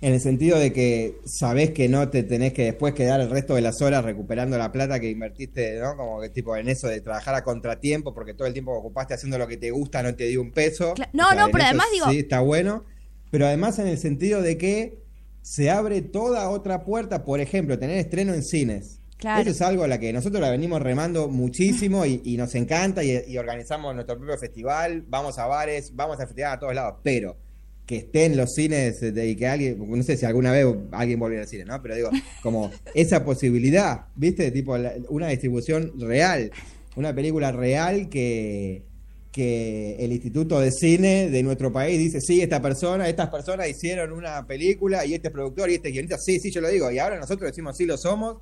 [0.00, 3.54] en el sentido de que sabés que no te tenés que después quedar el resto
[3.54, 5.94] de las horas recuperando la plata que invertiste, ¿no?
[5.94, 9.12] Como que tipo en eso de trabajar a contratiempo, porque todo el tiempo que ocupaste
[9.12, 10.94] haciendo lo que te gusta no te dio un peso.
[10.94, 12.86] Cla- no, no, pero además digo- Sí, está bueno,
[13.30, 15.02] pero además en el sentido de que
[15.42, 18.99] se abre toda otra puerta, por ejemplo, tener estreno en cines.
[19.20, 19.42] Claro.
[19.42, 23.04] Eso es algo a la que nosotros la venimos remando muchísimo y, y nos encanta
[23.04, 26.94] y, y organizamos nuestro propio festival, vamos a bares, vamos a festival a todos lados,
[27.02, 27.36] pero
[27.84, 31.18] que esté en los cines de, y que alguien, no sé si alguna vez alguien
[31.18, 31.82] volviera al cine, ¿no?
[31.82, 32.10] Pero digo,
[32.42, 34.50] como esa posibilidad, ¿viste?
[34.52, 36.50] Tipo la- una distribución real,
[36.96, 38.84] una película real que,
[39.32, 44.12] que el Instituto de Cine de nuestro país dice, sí, esta persona, estas personas hicieron
[44.12, 46.90] una película y este es productor y este es guionista, sí, sí, yo lo digo,
[46.90, 48.38] y ahora nosotros decimos, sí, lo somos,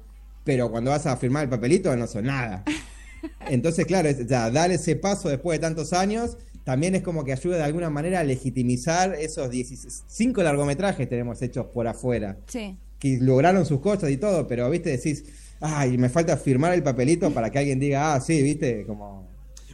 [0.49, 2.65] pero cuando vas a firmar el papelito no son nada.
[3.51, 7.33] Entonces, claro, es- ya, dar ese paso después de tantos años también es como que
[7.33, 12.79] ayuda de alguna manera a legitimizar esos 15 largometrajes tenemos hechos por afuera, Sí.
[12.99, 15.25] que lograron sus cosas y todo, pero, viste, decís,
[15.61, 19.29] ay, me falta firmar el papelito para que alguien diga, ah, sí, viste, como...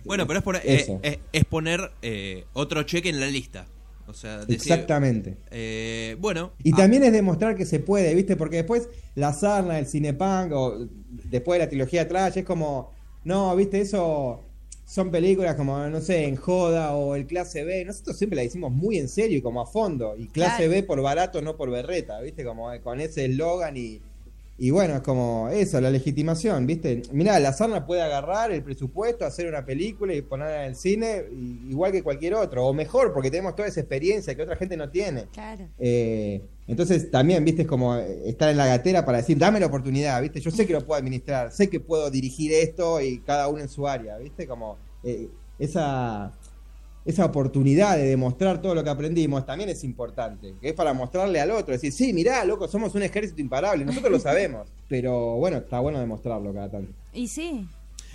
[0.05, 0.99] Bueno, pero es, poner, Eso.
[1.05, 3.67] eh, es, es poner eh, otro cheque en la lista.
[4.07, 5.39] O sea, decir, Exactamente.
[5.51, 6.53] eh, bueno.
[6.63, 8.37] Y ah, también es demostrar que se puede, ¿viste?
[8.37, 10.89] Porque después la sarna, el cinepunk, o
[11.31, 12.91] después de la trilogía Trash, es como,
[13.25, 13.81] no, ¿viste?
[13.81, 14.43] Eso
[14.87, 17.85] son películas como, no sé, en Joda o el Clase B.
[17.85, 20.15] Nosotros siempre la hicimos muy en serio y como a fondo.
[20.17, 20.71] Y Clase Claro.
[20.71, 22.45] B por barato, no por berreta, ¿viste?
[22.45, 24.01] Como con ese eslogan y...
[24.57, 27.03] Y bueno, es como eso, la legitimación, ¿viste?
[27.11, 31.25] Mirá, la Sarna puede agarrar el presupuesto, hacer una película y ponerla en el cine,
[31.69, 34.89] igual que cualquier otro, o mejor, porque tenemos toda esa experiencia que otra gente no
[34.91, 35.27] tiene.
[35.33, 35.69] Claro.
[35.79, 39.67] Eh, entonces también, viste, es como eh, estar en la gatera para decir, dame la
[39.67, 43.49] oportunidad, viste, yo sé que lo puedo administrar, sé que puedo dirigir esto y cada
[43.49, 46.33] uno en su área, viste, como eh, esa,
[47.05, 51.39] esa oportunidad de demostrar todo lo que aprendimos también es importante, que es para mostrarle
[51.41, 55.59] al otro, decir, sí, mirá, loco, somos un ejército imparable, nosotros lo sabemos, pero bueno,
[55.59, 56.93] está bueno demostrarlo cada tanto.
[57.13, 57.67] Y sí.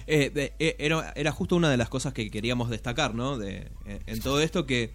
[0.08, 3.38] Eh, de- eh, era, era justo una de las cosas que queríamos destacar, ¿no?
[3.38, 4.91] De, eh, en todo esto que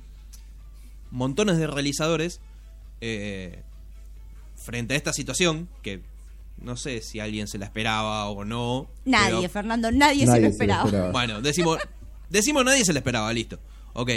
[1.12, 2.40] montones de realizadores,
[3.00, 3.62] eh,
[4.56, 6.00] frente a esta situación, que
[6.60, 8.88] no sé si alguien se la esperaba o no.
[9.04, 10.84] Nadie, pero- Fernando, nadie, se lo Nadie se lo esperaba.
[10.86, 11.12] esperaba.
[11.12, 11.78] Bueno, decimos,
[12.30, 13.58] decimos nadie se la esperaba, listo.
[13.94, 14.10] Ok.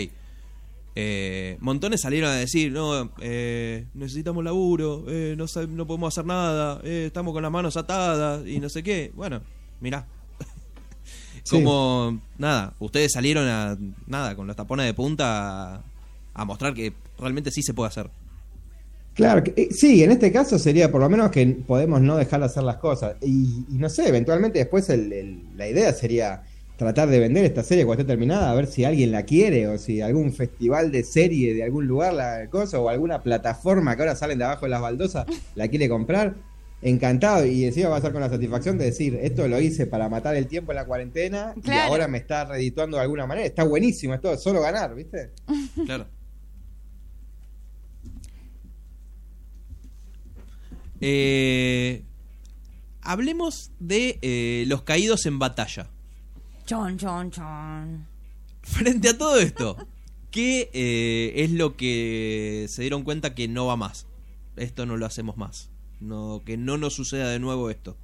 [1.00, 6.82] Eh, montones salieron a decir, no, eh, necesitamos laburo, eh, no, no podemos hacer nada,
[6.84, 9.12] eh, estamos con las manos atadas y no sé qué.
[9.16, 9.42] Bueno,
[9.80, 10.08] mirá.
[11.44, 11.56] Sí.
[11.64, 15.84] Como, nada, ustedes salieron a, nada, con los tapones de punta a,
[16.34, 18.10] a mostrar que realmente sí se puede hacer.
[19.14, 22.40] Claro, que, eh, sí, en este caso sería por lo menos que podemos no dejar
[22.42, 23.16] de hacer las cosas.
[23.22, 26.44] Y, y no sé, eventualmente después el- el- la idea sería
[26.78, 29.78] tratar de vender esta serie cuando esté terminada, a ver si alguien la quiere o
[29.80, 34.16] si algún festival de serie de algún lugar, la cosa, o alguna plataforma que ahora
[34.16, 36.36] salen de abajo de las baldosas, la quiere comprar.
[36.80, 40.10] Encantado y encima va a ser con la satisfacción de decir, esto lo hice para
[40.10, 43.48] matar el tiempo en la cuarentena y ahora me está redituando de alguna manera.
[43.48, 45.32] Está buenísimo, esto es solo ganar, ¿viste?
[45.86, 46.06] Claro.
[51.02, 52.04] Eh,
[53.02, 55.90] hablemos de eh, los caídos en batalla.
[56.68, 58.06] Chon, chon, chon.
[58.62, 59.78] Frente a todo esto,
[60.32, 64.06] ¿qué eh, es lo que se dieron cuenta que no va más?
[64.58, 65.70] Esto no lo hacemos más.
[66.02, 67.96] No, que no nos suceda de nuevo esto.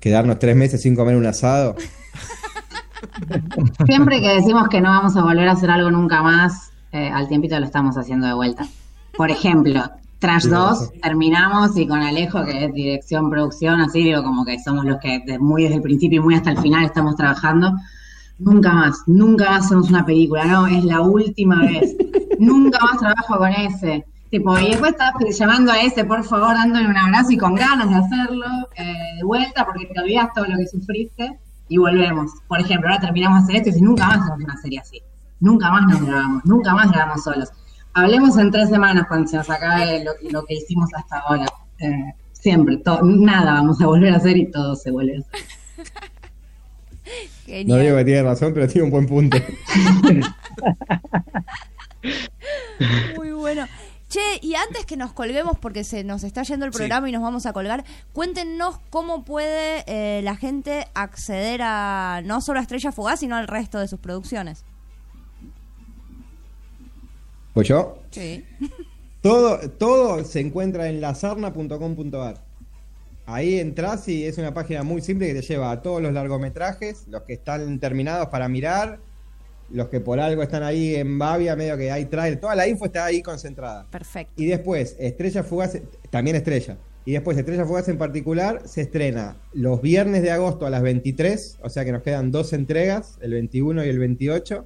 [0.00, 1.76] Quedarnos tres meses sin comer un asado.
[3.86, 7.28] Siempre que decimos que no vamos a volver a hacer algo nunca más, eh, al
[7.28, 8.66] tiempito lo estamos haciendo de vuelta.
[9.16, 10.92] Por ejemplo, Trash Sí, 2, eso.
[11.02, 15.20] terminamos y con Alejo, que es dirección, producción, así digo, como que somos los que
[15.24, 17.72] de- muy desde el principio y muy hasta el final estamos trabajando.
[18.38, 21.96] Nunca más, nunca más hacemos una película, no, es la última vez.
[22.38, 24.04] nunca más trabajo con ese.
[24.30, 27.88] Tipo, y después estás llamando a ese, por favor, dándole un abrazo y con ganas
[27.88, 28.44] de hacerlo
[28.76, 32.30] eh, de vuelta, porque te olvidas todo lo que sufriste y volvemos.
[32.46, 35.00] Por ejemplo, ahora terminamos de hacer esto y si nunca más hacemos una serie así.
[35.40, 37.48] Nunca más nos grabamos, nunca más grabamos solos.
[37.94, 41.46] Hablemos en tres semanas cuando se nos acabe lo, lo que hicimos hasta ahora.
[41.80, 45.40] Eh, siempre, nada vamos a volver a hacer y todo se vuelve a hacer.
[47.66, 49.38] No digo que tiene razón, pero tiene un buen punto.
[53.16, 53.66] Muy bueno.
[54.08, 56.78] Che, y antes que nos colguemos, porque se nos está yendo el Sí.
[56.78, 62.40] programa y nos vamos a colgar, cuéntenos cómo puede eh, la gente acceder a no
[62.40, 64.64] solo a Estrella Fugaz, sino al resto de sus producciones.
[67.62, 68.44] Yo, Sí.
[69.22, 72.48] todo, todo se encuentra en lasarna.com.ar.
[73.26, 77.06] Ahí entras y es una página muy simple que te lleva a todos los largometrajes,
[77.08, 79.00] los que están terminados para mirar,
[79.70, 82.86] los que por algo están ahí en Bavia, medio que hay trailer, toda la info
[82.86, 83.86] está ahí concentrada.
[83.90, 84.32] Perfecto.
[84.36, 86.78] Y después, Estrella Fugaz, también Estrella.
[87.04, 91.58] Y después, Estrella Fugaz en particular, se estrena los viernes de agosto a las 23,
[91.62, 94.64] o sea que nos quedan dos entregas, el 21 y el 28.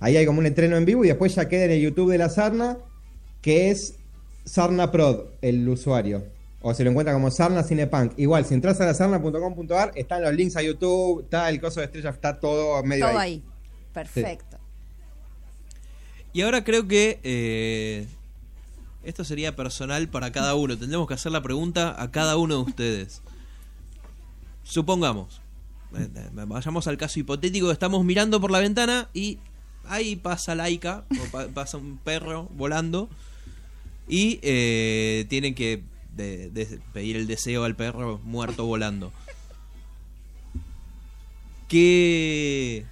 [0.00, 2.18] Ahí hay como un estreno en vivo y después ya queda en el YouTube de
[2.18, 2.78] la Sarna,
[3.42, 3.96] que es
[4.44, 6.24] Sarna Prod, el usuario.
[6.60, 8.12] O se lo encuentra como Sarna Cinepunk.
[8.16, 11.86] Igual, si entras a la sarna.com.ar, están los links a YouTube, está el coso de
[11.86, 13.32] Estrella, está todo medio Todo ahí.
[13.32, 13.44] ahí.
[13.92, 14.58] Perfecto.
[16.32, 18.06] Y ahora creo que eh,
[19.02, 20.76] esto sería personal para cada uno.
[20.76, 23.22] Tendremos que hacer la pregunta a cada uno de ustedes.
[24.62, 25.40] Supongamos,
[25.96, 29.38] eh, eh, vayamos al caso hipotético, estamos mirando por la ventana y
[29.88, 33.08] ahí pasa Laika, o pa- pasa un perro volando
[34.08, 35.82] y eh, tienen que
[36.92, 39.12] pedir el deseo al perro muerto volando.
[41.68, 42.84] ¿Qué,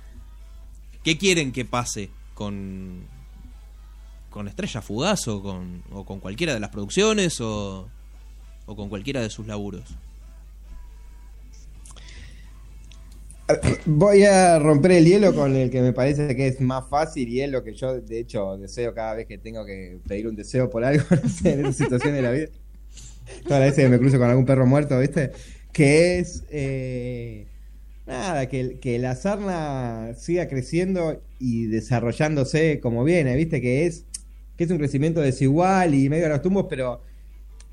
[1.02, 3.04] ¿Qué quieren que pase con,
[4.30, 7.88] con Estrella Fugaz o con, o con cualquiera de las producciones o,
[8.66, 9.84] o con cualquiera de sus laburos?
[13.86, 17.40] Voy a romper el hielo con el que me parece que es más fácil y
[17.40, 20.68] es lo que yo, de hecho, deseo cada vez que tengo que pedir un deseo
[20.68, 21.04] por algo,
[21.44, 22.48] en esa situación de la vida.
[23.44, 25.32] Todas las veces que me cruzo con algún perro muerto, ¿viste?
[25.72, 27.46] Que es, eh,
[28.06, 33.60] nada, que, que la sarna siga creciendo y desarrollándose como viene, ¿viste?
[33.60, 34.04] Que es,
[34.56, 37.00] que es un crecimiento desigual y medio a los tumbos, pero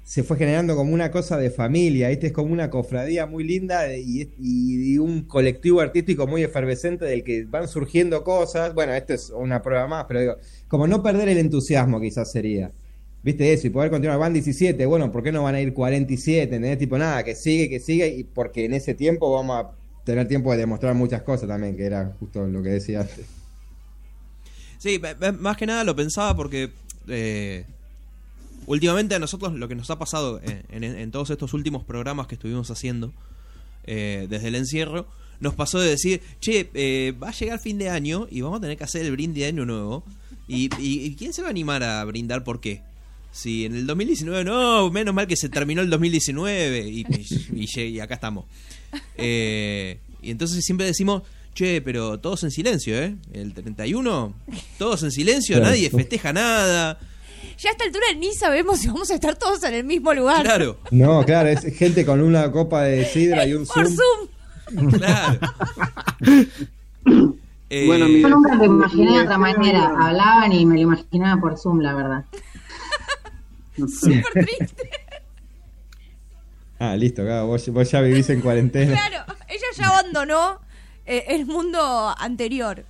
[0.04, 2.28] se fue generando como una cosa de familia, ¿viste?
[2.28, 7.68] Es como una cofradía muy linda y, un colectivo artístico muy efervescente del que van
[7.68, 8.74] surgiendo cosas.
[8.74, 10.38] Bueno, esto es una prueba más, pero digo,
[10.68, 12.72] como no perder el entusiasmo quizás sería.
[13.24, 13.68] ¿Viste eso?
[13.68, 16.44] Y poder continuar, van 17, bueno, ¿por qué no van a ir 47?
[16.44, 16.78] ¿Entendés?
[16.78, 19.72] Tipo, nada, que sigue, que sigue, y porque en ese tiempo vamos a
[20.04, 23.26] tener tiempo de demostrar muchas cosas también, que era justo lo que decía antes.
[24.78, 25.02] Sí,
[25.40, 26.70] más que nada lo pensaba porque
[27.08, 27.66] eh,
[28.68, 32.28] últimamente a nosotros lo que nos ha pasado eh, en, en todos estos últimos programas
[32.28, 33.14] que estuvimos haciendo
[33.86, 35.08] eh, desde el encierro,
[35.40, 38.62] nos pasó de decir, che, eh, va a llegar fin de año y vamos a
[38.62, 40.04] tener que hacer el brindis de año nuevo.
[40.48, 42.82] ¿Y, y, y quién se va a animar a brindar por qué?
[43.32, 47.06] Si en el 2019 no, menos mal que se terminó el 2019 y,
[47.56, 48.46] y, acá estamos.
[49.18, 51.24] Eh, y entonces siempre decimos,
[51.56, 53.16] che, pero todos en silencio, ¿eh?
[53.34, 54.34] El 31,
[54.78, 55.72] todos en silencio, Claro.
[55.72, 57.00] nadie festeja nada.
[57.64, 60.44] Ya a esta altura ni sabemos si vamos a estar todos en el mismo lugar.
[60.44, 63.98] Claro, No, claro, es gente con una copa de sidra y un Por zoom.
[64.76, 64.92] Zoom.
[64.92, 65.40] claro.
[67.70, 69.70] Eh, Bueno, mi- Yo nunca me imaginé de otra manera.
[69.80, 72.26] era- Hablaban y me lo imaginaba por Zoom, la verdad.
[73.78, 74.90] Súper triste.
[76.78, 78.92] Ah, listo, claro, vos, vos ya vivís en cuarentena.
[78.92, 80.60] Claro, ella ya abandonó
[81.06, 82.86] eh, el mundo anterior.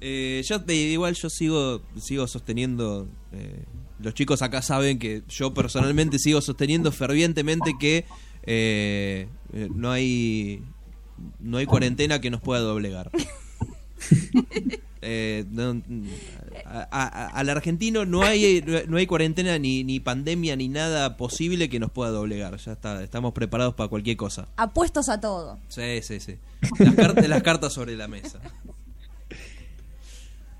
[0.00, 3.64] Eh, yo igual yo sigo sigo sosteniendo eh,
[4.00, 8.04] los chicos acá saben que yo personalmente sigo sosteniendo fervientemente que
[8.44, 10.62] eh, eh, no hay
[11.40, 13.10] no hay cuarentena que nos pueda doblegar.
[15.00, 15.80] Eh, no,
[16.64, 21.68] a- a- al argentino no hay no hay cuarentena ni, ni pandemia ni nada posible
[21.68, 22.56] que nos pueda doblegar.
[22.56, 24.48] Ya está, estamos preparados para cualquier cosa.
[24.56, 25.56] Apuestos a todo.
[25.68, 26.34] Sí, sí, sí.
[27.28, 28.40] Las cartas sobre la mesa.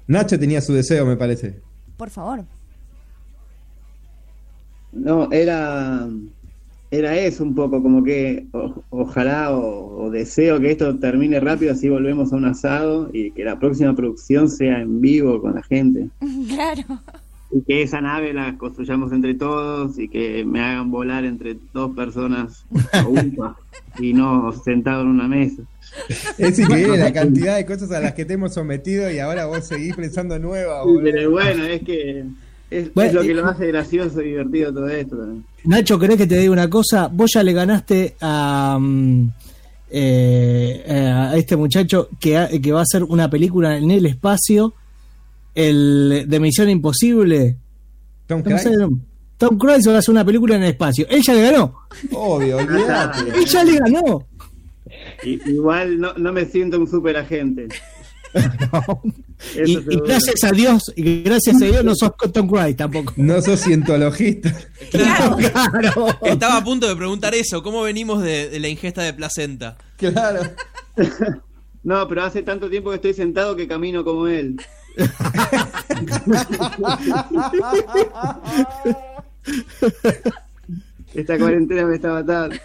[0.08, 1.60] Nacho tenía su deseo, me parece.
[1.96, 2.44] Por favor.
[4.92, 6.08] No, era,
[6.90, 11.72] era eso un poco, como que o- ojalá o, o deseo que esto termine rápido,
[11.72, 15.62] así volvemos a un asado y que la próxima producción sea en vivo con la
[15.62, 16.08] gente.
[16.48, 16.82] Claro.
[17.50, 21.94] Y que esa nave la construyamos entre todos y que me hagan volar entre dos
[21.96, 23.56] personas a upa,
[23.98, 25.62] y no sentado en una mesa.
[26.38, 29.66] Es increíble la cantidad de cosas a las que te hemos sometido y ahora vos
[29.66, 30.84] seguís pensando nuevas.
[31.02, 32.24] Pero bueno, es que
[32.70, 35.16] es, Bueno, es lo que lo hace gracioso y divertido todo esto.
[35.64, 37.08] Nacho, ¿querés que te diga una cosa?
[37.08, 39.28] Vos ya le ganaste a, mm,
[39.90, 44.06] eh, eh, a este muchacho que, ha- que va a hacer una película en el
[44.06, 44.74] espacio,
[45.54, 47.56] el de Misión Imposible.
[48.26, 48.98] Tom ¿Cómo se Cruise.
[49.38, 51.06] Tom Cruise va a hacer una película en el espacio.
[51.08, 51.74] Él ya le ganó.
[52.12, 53.20] Obvio, olvídate.
[53.38, 54.26] Él ya le ganó.
[55.22, 57.68] Y- igual no, no me siento un super agente.
[59.54, 63.14] Y, y gracias a Dios, y gracias a Dios no sos Tom Cruise tampoco.
[63.16, 64.52] No sos cientologista.
[64.90, 65.36] Claro.
[65.36, 66.18] Claro.
[66.24, 67.62] Estaba a punto de preguntar eso.
[67.62, 69.76] ¿Cómo venimos de, de la ingesta de placenta?
[69.96, 70.40] Claro.
[71.84, 74.60] No, pero hace tanto tiempo que estoy sentado que camino como él.
[81.14, 82.56] Esta cuarentena me está matando.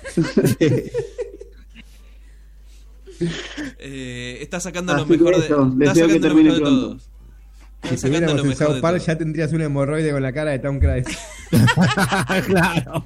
[3.80, 7.10] Eh, está sacando lo Así mejor de, eso, está sacando lo mejor de todos.
[7.84, 11.06] Si estuviéramos en South Park ya tendrías un hemorroide con la cara de Tom Cruise.
[12.48, 13.06] claro.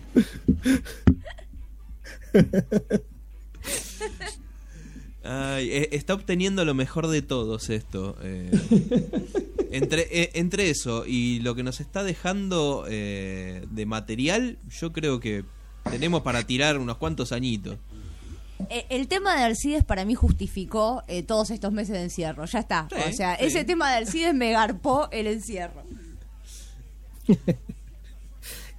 [5.24, 8.18] Ay, eh, está obteniendo lo mejor de todos esto.
[8.22, 8.52] eh.
[9.72, 15.20] entre, eh, entre eso y lo que nos está dejando eh, de material, yo creo
[15.20, 15.44] que
[15.90, 17.78] tenemos para tirar unos cuantos añitos.
[18.70, 22.46] Eh, El tema de Alcides para mí justificó eh, todos estos meses de encierro.
[22.46, 22.88] Ya está.
[22.90, 23.46] Sí, o sea, sí.
[23.46, 25.84] ese tema de Alcides me garpó el encierro.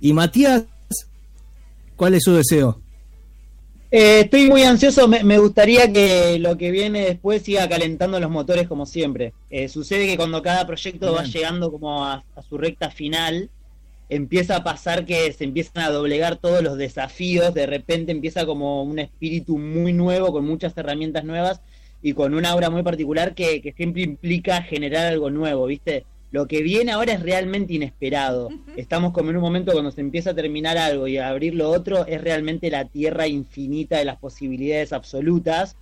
[0.01, 0.65] Y Matías,
[1.97, 2.81] ¿cuál es su deseo?
[3.91, 8.31] Eh, estoy muy ansioso, me, me gustaría que lo que viene después siga calentando los
[8.31, 9.33] motores como siempre.
[9.51, 13.51] Eh, sucede que cuando cada proyecto va llegando como a, a su recta final,
[14.09, 18.83] empieza a pasar que se empiezan a doblegar todos los desafíos, de repente empieza como
[18.83, 21.61] un espíritu muy nuevo, con muchas herramientas nuevas
[22.03, 26.05] y con una aura muy particular que, que siempre implica generar algo nuevo, ¿viste?
[26.31, 28.51] Lo que viene ahora es realmente inesperado.
[28.77, 31.71] Estamos como en un momento cuando se empieza a terminar algo y a abrir lo
[31.71, 35.77] otro, es realmente la tierra infinita de las posibilidades absolutas.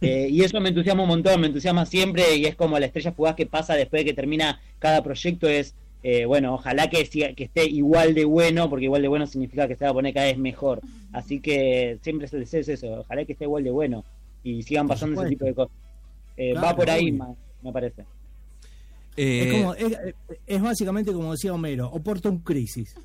[0.00, 3.12] Eh, y eso me entusiasma un montón, me entusiasma siempre y es como la estrella
[3.12, 7.34] fugaz que pasa después de que termina cada proyecto es, eh, bueno, ojalá que, siga-
[7.34, 10.14] que esté igual de bueno, porque igual de bueno significa que se va a poner
[10.14, 10.80] cada vez mejor.
[11.12, 14.04] Así que siempre es el deseo es eso, ojalá que esté igual de bueno
[14.42, 15.72] y sigan pasando ese tipo de cosas.
[16.36, 18.02] Eh, Claro, va por ahí, ma- me parece.
[19.16, 19.98] Eh, Es, como, es,
[20.46, 22.94] es básicamente como decía Homero, Oportun Crisis.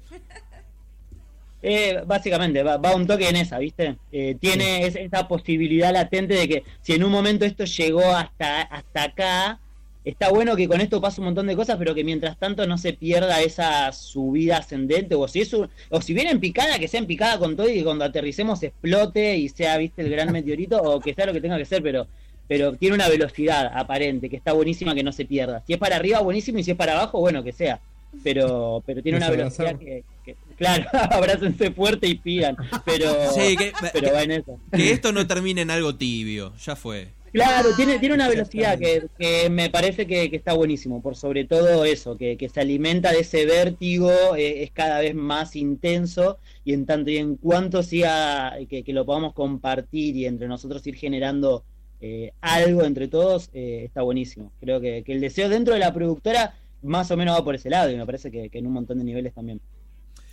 [1.67, 3.95] Eh, básicamente, va, va un toque en esa, ¿viste?
[4.11, 8.61] Eh, tiene es- esa posibilidad latente de que si en un momento esto llegó hasta,
[8.61, 9.59] hasta acá,
[10.05, 12.77] está bueno que con esto pase un montón de cosas, pero que mientras tanto no
[12.77, 16.87] se pierda esa subida ascendente, o si es un- o si viene en picada, que
[16.87, 20.01] sea en picada con todo y que cuando aterricemos explote y sea, ¿viste?
[20.03, 22.07] El gran meteorito, o que sea lo que tenga que ser, pero
[22.47, 25.63] pero tiene una velocidad aparente que está buenísima que no se pierda.
[25.65, 27.79] Si es para arriba, buenísimo, y si es para abajo, bueno, que sea.
[28.23, 33.73] Pero, pero tiene una velocidad que, que- claro, abrácense fuerte y pidan, pero, Sí, que-
[33.91, 34.59] pero va en eso.
[34.71, 37.07] que esto no termine en algo tibio, ya fue.
[37.35, 41.43] Claro, tiene, tiene una velocidad que, que me parece que, que está buenísimo, por sobre
[41.45, 46.39] todo eso, que, que se alimenta de ese vértigo, eh, es cada vez más intenso
[46.63, 50.85] y en tanto y en cuanto siga, que, que lo podamos compartir y entre nosotros
[50.87, 51.65] ir generando
[51.99, 54.51] eh, algo entre todos, eh, está buenísimo.
[54.61, 57.69] Creo que, que el deseo dentro de la productora más o menos va por ese
[57.69, 59.59] lado y me parece que, que en un montón de niveles también.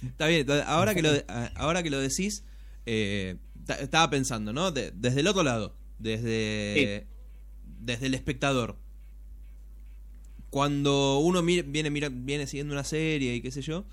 [0.07, 1.11] Está bien, ahora que lo,
[1.57, 2.45] ahora que lo decís,
[2.87, 3.37] eh,
[3.67, 4.71] ta- estaba pensando, ¿no?
[4.71, 7.07] De- desde el otro lado, desde,
[7.81, 8.77] desde el espectador.
[10.51, 13.85] Cuando uno mire- viene, mira, viene siguiendo una serie y qué sé yo,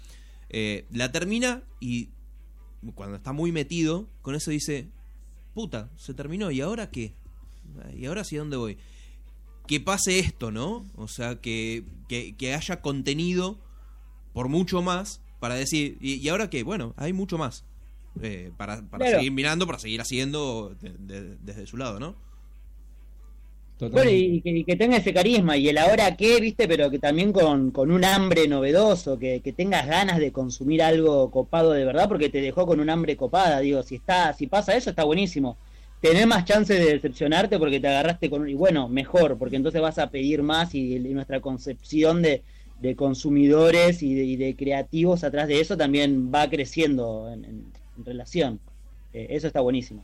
[0.49, 2.09] eh, la termina y
[2.95, 4.87] cuando está muy metido, con eso dice,
[5.53, 7.13] puta, se terminó, ¿y ahora qué?
[7.95, 8.77] ¿Y ahora hacia dónde voy?
[9.67, 10.85] Que pase esto, ¿no?
[10.95, 13.59] O sea, que, que, que haya contenido
[14.33, 16.63] por mucho más para decir, ¿y, y ahora qué?
[16.63, 17.63] Bueno, hay mucho más.
[18.21, 19.07] Eh, para para Claro.
[19.07, 22.15] seguir mirando, para seguir haciendo de- de- desde su lado, ¿no?
[23.91, 26.99] Bueno, y que, y que tenga ese carisma y el ahora qué, viste, pero que
[26.99, 31.85] también con, con un hambre novedoso, que, que tengas ganas de consumir algo copado de
[31.85, 35.03] verdad, porque te dejó con un hambre copada, digo, si está, si pasa eso está
[35.05, 35.57] buenísimo.
[35.99, 39.81] Tener más chances de decepcionarte porque te agarraste con un, y bueno, mejor, porque entonces
[39.81, 42.43] vas a pedir más y, y nuestra concepción de,
[42.75, 47.73] de consumidores y de, y de creativos atrás de eso también va creciendo en, en-
[47.75, 48.59] en relación.
[49.13, 50.03] Eh, eso está buenísimo.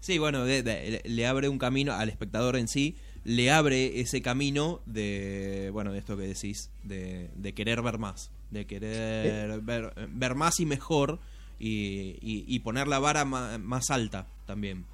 [0.00, 4.20] Sí, bueno, de- de- le abre un camino al espectador en sí, le abre ese
[4.20, 9.94] camino de, bueno, de esto que decís, de, de querer ver más, de querer ver,
[10.10, 11.20] ver más y mejor
[11.58, 14.84] y, y- y poner la vara más, alta también.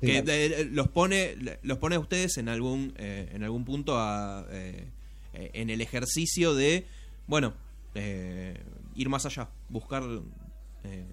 [0.00, 0.70] Sí, que claro.
[0.72, 4.84] los pone los pone a ustedes en algún eh, en algún punto a, eh,
[5.32, 6.86] eh, en el ejercicio de
[7.26, 7.54] bueno
[7.96, 8.60] eh,
[8.94, 10.04] ir más allá buscar
[10.84, 11.04] eh,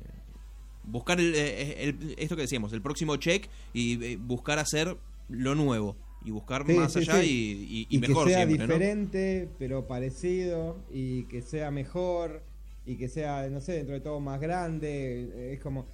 [0.88, 4.96] buscar el- eh, el- esto que decíamos el próximo check y eh, buscar hacer
[5.30, 7.28] lo nuevo y buscar Sí, más sí, allá sí.
[7.30, 8.74] y, y- y que mejor sea siempre ¿no?
[8.74, 12.42] diferente, pero parecido, y que sea mejor,
[12.86, 15.30] y que sea, no sé, dentro de todo más grande.
[15.34, 15.86] eh, Es como.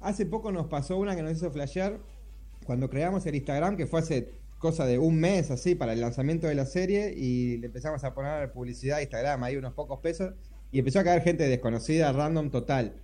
[0.00, 1.98] Hace poco nos pasó una que nos hizo flashear
[2.66, 6.46] cuando creamos el Instagram, que fue hace cosa de un mes así para el lanzamiento
[6.46, 10.32] de la serie, y le empezamos a poner publicidad a Instagram, ahí unos pocos pesos,
[10.72, 12.94] y empezó a caer gente desconocida, random total.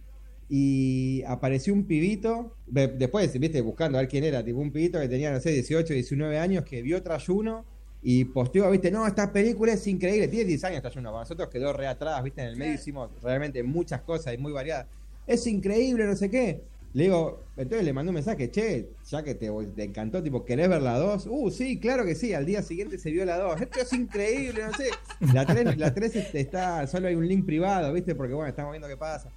[0.52, 5.08] Y apareció un pibito, después, viste, buscando a ver quién era, tipo un pibito que
[5.08, 7.64] tenía, no sé, 18, 19 años, que vio Trayuno
[8.02, 11.72] y posteó, viste, no, esta película es increíble, tiene 10 años Trayuno, para nosotros quedó
[11.72, 14.88] re atrás, viste, en el medio hicimos realmente muchas cosas y muy variadas.
[15.24, 16.62] Es increíble, no sé qué.
[16.92, 20.68] Le digo, entonces le mandé un mensaje, che, ya que te, te encantó, tipo, ¿querés
[20.68, 21.28] ver la 2?
[21.30, 23.60] Uh, sí, claro que sí, al día siguiente se vio la 2.
[23.60, 24.90] Esto es increíble, no sé.
[25.32, 28.88] La 3, la 3 está, solo hay un link privado, viste, porque bueno, estamos viendo
[28.88, 29.30] qué pasa.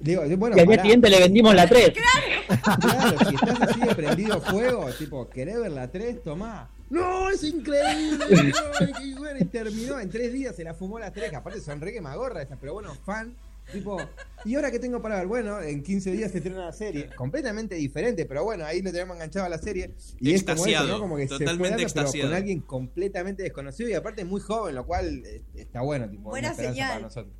[0.00, 1.92] Digo, bueno, y al día siguiente le vendimos la 3.
[1.92, 6.22] Claro, si estás así de prendido fuego, tipo, ¿querés ver la 3?
[6.22, 6.70] Tomá.
[6.88, 8.26] ¡No, es increíble!
[8.28, 11.60] no, y bueno, y terminó en tres días, se la fumó la 3, que aparte
[11.60, 13.36] son re magorra esa, pero bueno, fan.
[13.72, 14.00] Tipo,
[14.44, 15.28] ¿y ahora qué tengo para ver?
[15.28, 17.08] Bueno, en 15 días se estrena la serie.
[17.14, 19.94] Completamente diferente, pero bueno, ahí lo tenemos enganchado a la serie.
[20.18, 20.98] Y es como eso, Extasiado, ¿no?
[20.98, 22.30] Como que se fue totalmente dando, pero extasiado.
[22.30, 26.52] con alguien completamente desconocido y aparte muy joven, lo cual eh, está bueno, tipo, Buena
[26.54, 26.88] señal.
[26.88, 27.34] para nosotros.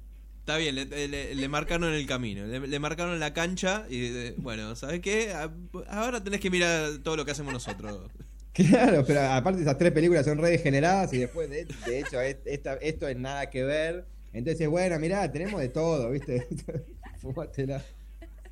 [0.50, 4.34] Está bien, le, le- le marcaron el camino, le, le marcaron la cancha y eh,
[4.38, 5.32] bueno, ¿sabes qué?
[5.32, 5.48] A-
[5.88, 8.10] Ahora tenés que mirar todo lo que hacemos nosotros.
[8.52, 12.74] Claro, pero aparte esas tres películas son re degeneradas y después de, de hecho esta-
[12.74, 14.06] esto es nada que ver.
[14.32, 16.48] Entonces, bueno, mirá, tenemos de todo, ¿viste?
[17.22, 17.80] Fumátela.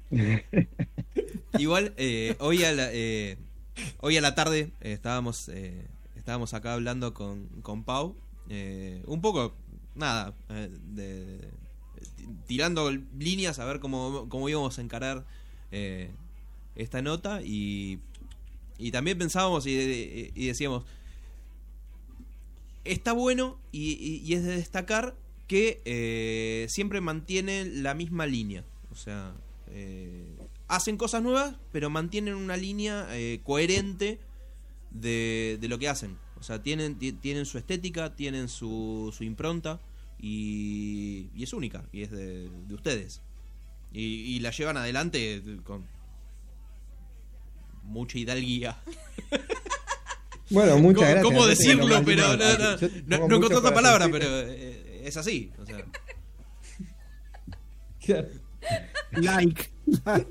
[1.58, 3.38] Igual, eh, hoy, a la, eh,
[3.98, 5.84] hoy a la tarde eh, estábamos, eh,
[6.16, 8.14] estábamos acá hablando con, con Pau.
[8.48, 9.56] eh, un poco,
[9.96, 10.32] nada,
[10.94, 11.40] de,
[12.46, 15.24] tirando líneas a ver cómo, cómo íbamos a encarar
[15.72, 16.10] eh,
[16.76, 17.42] esta nota.
[17.42, 17.98] Y,
[18.78, 20.84] y también pensábamos y, decíamos,
[22.84, 25.16] está bueno y, es de destacar
[25.46, 28.64] que eh, siempre mantiene la misma línea.
[28.92, 29.34] O sea,
[29.68, 30.36] eh,
[30.68, 33.08] hacen cosas nuevas, pero mantienen una línea
[33.44, 34.18] coherente
[34.90, 36.16] de, de lo que hacen.
[36.38, 39.80] O sea, tienen, ti- tienen su estética, tienen su impronta
[40.18, 43.20] y, y es única y es de, de ustedes.
[43.92, 45.84] Y, y la llevan adelante con
[47.84, 48.76] mucha hidalguía.
[50.50, 51.24] Bueno, muchas ¿Cómo, gracias.
[51.24, 52.02] cómo decirlo?
[52.06, 55.52] Pero no, no, no, encontré otra palabra, pero eh, es así.
[55.58, 55.84] O sea.
[59.12, 59.70] Like.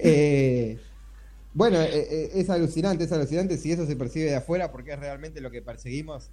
[0.00, 0.78] Eh,
[1.54, 4.98] bueno, eh, eh, es alucinante, es alucinante si eso se percibe de afuera, porque es
[5.00, 6.30] realmente lo que perseguimos.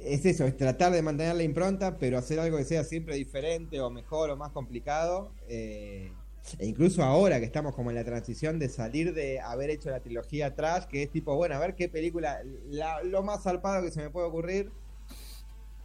[0.00, 3.80] Es eso, es tratar de mantener la impronta, pero hacer algo que sea siempre diferente
[3.80, 5.32] o mejor o más complicado.
[5.48, 6.12] eh,
[6.58, 10.00] e incluso ahora que estamos como en la transición de salir de haber hecho la
[10.00, 12.40] trilogía Trash, que es tipo, bueno, a ver qué película,
[12.70, 14.70] la- lo más zarpado que se me puede ocurrir,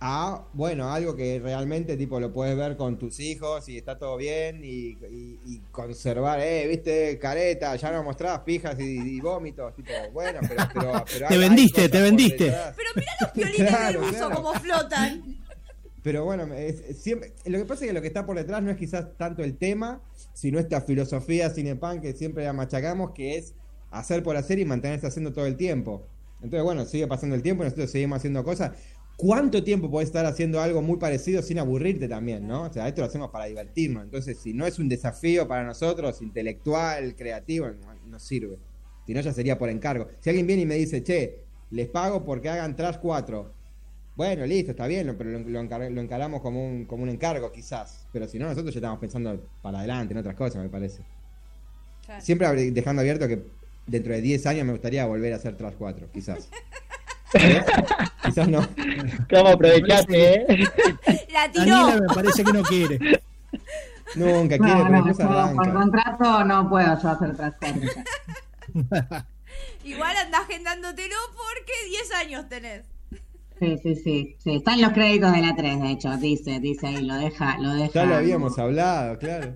[0.05, 4.17] a, bueno, algo que realmente tipo lo puedes ver con tus hijos y está todo
[4.17, 9.73] bien y, y- y conservar, eh, viste, careta, ya nos mostrabas pijas y, y vómitos,
[9.75, 10.61] tipo, bueno, pero...
[10.73, 12.53] pero, pero Te vendiste, te vendiste.
[12.75, 14.35] Pero mira los piolines Claro, del buzo claro.
[14.35, 15.37] como flotan.
[16.03, 18.71] Pero bueno, es- siempre, lo que pasa es que lo que está por detrás no
[18.71, 20.01] es quizás tanto el tema,
[20.33, 23.53] sino esta filosofía cinepunk que siempre la machacamos, que es
[23.89, 26.05] hacer por hacer y mantenerse haciendo todo el tiempo.
[26.41, 28.71] Entonces, bueno, sigue pasando el tiempo y nosotros seguimos haciendo cosas.
[29.17, 32.63] ¿Cuánto tiempo podés estar haciendo algo muy parecido sin aburrirte también, no?
[32.63, 34.03] O sea, esto lo hacemos para divertirnos.
[34.03, 38.57] Entonces, si no es un desafío para nosotros, intelectual, creativo, no, no sirve.
[39.05, 40.07] Si no, ya sería por encargo.
[40.19, 41.39] Si alguien viene y me dice, che,
[41.71, 43.51] les pago porque hagan Trash 4.
[44.15, 47.51] Bueno, listo, está bien, pero lo, lo encar- lo encaramos como un, como un encargo,
[47.51, 48.07] quizás.
[48.13, 51.01] Pero si no, nosotros ya estamos pensando para adelante en otras cosas, me parece.
[52.19, 53.43] Siempre dejando abierto que
[53.87, 56.49] dentro de 10 años me gustaría volver a hacer Trash 4, quizás.
[58.25, 58.67] quizás no.
[59.29, 60.69] ¿Cómo aprovechaste, eh?
[61.31, 62.01] La Daniela tiró.
[62.01, 63.21] me parece que no quiere.
[64.15, 67.89] Nunca No, quiere, no, por contrato no puedo yo hacer transporte.
[69.83, 72.83] Igual andás agendándotelo porque 10 años tenés.
[73.59, 74.55] Sí, sí, sí, sí.
[74.55, 77.91] Están los créditos de la 3, de hecho, dice, dice ahí, lo deja, lo deja.
[77.93, 79.55] Ya lo habíamos hablado, claro.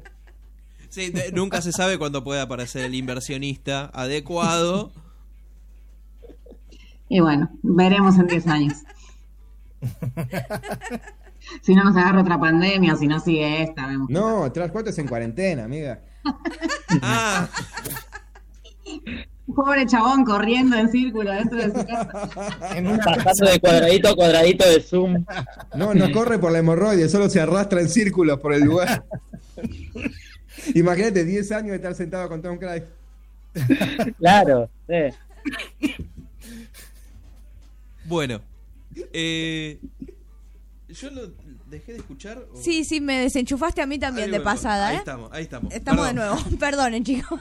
[0.89, 4.91] Sí, de- nunca se sabe cuándo puede aparecer el inversionista adecuado.
[7.09, 8.73] Y bueno, veremos en 10 años.
[11.61, 14.09] si no nos agarra otra pandemia, o si no sigue esta, vemos.
[14.09, 15.99] No, Trash 4 es en cuarentena, amiga.
[17.01, 17.49] Ah,
[19.53, 22.75] Pobre chabón corriendo en círculo dentro de su casa.
[22.75, 25.25] En una Pasando de cuadradito a cuadradito de Zoom.
[25.75, 29.05] No, no corre por la hemorroide, solo se arrastra en círculos por el lugar.
[30.75, 32.83] Imagínate 10 años de estar sentado con Tom Cruise.
[34.17, 35.95] Claro, sí.
[38.07, 38.41] Bueno.
[39.13, 39.79] Eh,
[40.89, 41.31] yo lo
[41.67, 42.37] dejé de escuchar.
[42.51, 44.99] o- Sí, sí, me desenchufaste a mí también Ahí de pasada, Ahí ¿eh?
[44.99, 45.73] estamos, ahí estamos.
[45.73, 46.15] Estamos Perdón.
[46.15, 46.57] de nuevo.
[46.59, 47.39] Perdonen, chicos.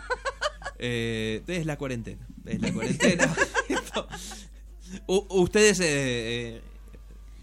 [0.79, 2.27] Eh, es la cuarentena.
[2.45, 3.35] Es la cuarentena.
[5.07, 5.85] Ustedes, eh,
[6.57, 6.63] eh,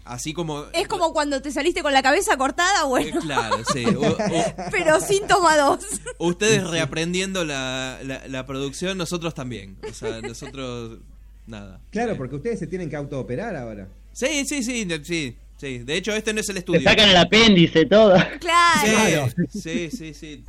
[0.04, 0.64] así como.
[0.72, 3.20] Es como cuando te saliste con la cabeza cortada, Eh, bueno.
[3.20, 3.84] claro, sí.
[4.70, 5.78] Pero síntoma 2.
[6.18, 9.78] ustedes reaprendiendo la, la, la producción, nosotros también.
[9.88, 10.98] O sea, nosotros.
[11.46, 11.80] Nada.
[11.90, 13.88] Claro, porque ustedes se tienen que autooperar ahora.
[14.12, 15.78] Sí, sí, sí, de- sí, sí.
[15.78, 16.82] De hecho, este no es el Te estudio.
[16.82, 18.14] sacan el apéndice, todo.
[18.40, 19.28] Claro.
[19.50, 20.44] Sí, sí, sí, sí.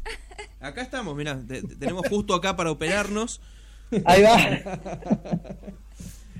[0.59, 3.41] Acá estamos, mirá, te- te- tenemos justo acá para operarnos.
[4.05, 5.79] Ahí va.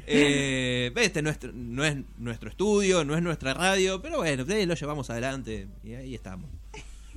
[0.08, 4.76] Eh, este no es, no es nuestro estudio, no es nuestra radio, pero bueno, lo
[4.76, 6.50] llevamos adelante y ahí estamos.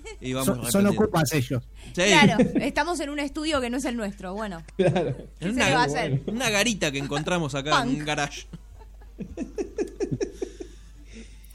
[0.21, 1.63] Y vamos son, son ocupas ellos.
[1.95, 4.35] Sí, Claro, estamos en un estudio que no es el nuestro.
[4.35, 5.17] Bueno, Claro.
[5.39, 6.21] ¿qué en se le va a una, hacer?
[6.27, 8.47] una garita que encontramos acá en un garage.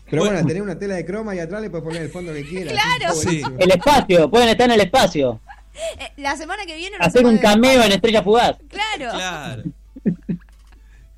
[0.09, 0.33] Pero Bueno.
[0.35, 2.73] bueno, tener una tela de croma y atrás le puedes poner el fondo que quieras.
[2.73, 3.15] Claro.
[3.15, 3.41] Sí.
[3.57, 5.39] El espacio, pueden estar en el espacio.
[5.97, 8.57] Eh, la semana que viene Hacer un cameo en Estrella Fugaz.
[8.69, 9.11] Claro.
[9.17, 9.63] Claro.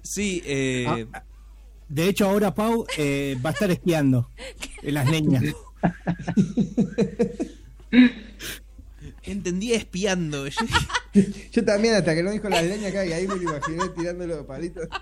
[0.02, 1.06] Sí, eh,
[1.90, 4.30] De hecho, ahora Pau eh, va a estar esquiando
[4.82, 5.44] en las leñas.
[9.24, 10.48] Entendí espiando.
[10.48, 10.66] Yo-
[11.52, 14.28] Yo también, hasta que lo dijo la leña acá, y ahí me lo imaginé tirando
[14.28, 14.88] los palitos.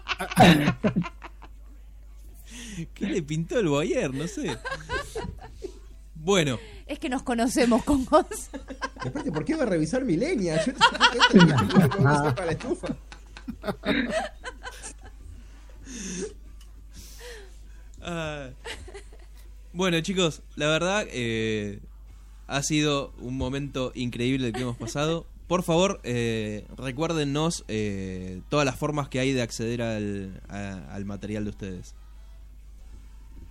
[2.93, 4.13] ¿Qué le pintó el boyer?
[4.13, 4.57] No sé.
[6.15, 8.25] Bueno, Es que nos conocemos con vos.
[8.97, 10.63] Aparte, ¿por qué va a revisar mi leña?
[10.65, 10.73] Yo
[11.99, 12.95] para la estufa.
[18.01, 18.49] Ah.
[19.73, 21.79] Bueno, chicos, la verdad eh,
[22.47, 25.25] ha sido un momento increíble el que hemos pasado.
[25.47, 26.65] Por favor, eh,
[27.67, 31.95] eh, todas las formas que hay de acceder al, al material de ustedes.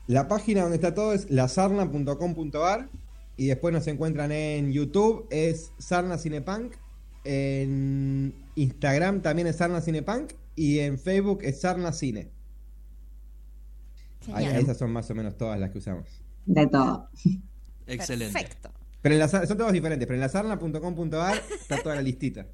[0.07, 2.89] La página donde está todo es lasarna.com.ar
[3.37, 6.75] y después nos encuentran en YouTube, es Sarna Cinepunk,
[7.25, 12.32] en Instagram también es Sarna Cinepunk y en Facebook es Sarna Cine.
[14.35, 16.09] Ahí, esas son más o menos todas las que usamos.
[16.47, 17.09] De todo.
[17.87, 18.33] Excelente.
[18.33, 18.71] Perfecto.
[19.01, 22.47] Pero en la, Sar- son todas diferentes, pero en lasarna.com.ar está toda la listita.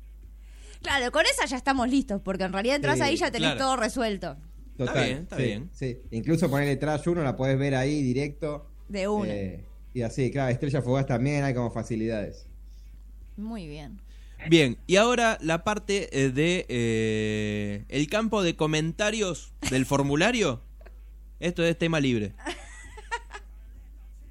[0.82, 3.50] Claro, con esa ya estamos listos, porque en realidad entras Sí, ahí y ya tenés
[3.52, 3.58] claro.
[3.66, 4.36] todo resuelto.
[4.76, 4.96] Total.
[4.96, 5.70] Está bien, está sí, bien.
[5.72, 5.98] sí.
[6.12, 8.70] Incluso ponerle trash 1 la podés ver ahí directo.
[8.88, 9.28] De una.
[9.28, 12.46] Eh, y así, claro, Estrella Fugaz también hay como facilidades.
[13.36, 14.00] Muy bien.
[14.48, 20.62] Bien, y ahora la parte eh, de eh, el campo de comentarios del formulario.
[21.40, 22.34] Esto es tema libre.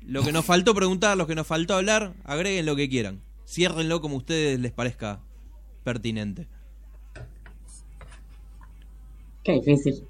[0.02, 3.22] Lo que nos faltó preguntar, lo que nos faltó hablar, agreguen lo que quieran.
[3.46, 5.20] Ciérrenlo como a ustedes les parezca
[5.84, 6.48] pertinente.
[9.44, 10.06] Qué difícil.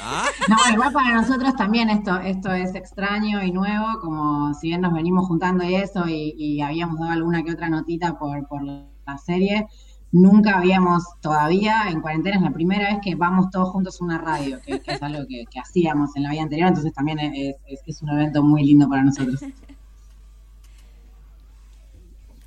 [0.00, 4.82] Ah, No, igual para nosotros también esto, esto es extraño y nuevo, como si bien
[4.82, 8.62] nos venimos juntando y eso, y, y habíamos dado alguna que otra notita por, por
[8.62, 9.66] la serie,
[10.14, 14.18] nunca habíamos todavía, en cuarentena es la primera vez que vamos todos juntos a una
[14.18, 17.56] radio, que, que es algo que, que hacíamos en la vida anterior, entonces también es,
[17.66, 19.40] es- es un evento muy lindo para nosotros.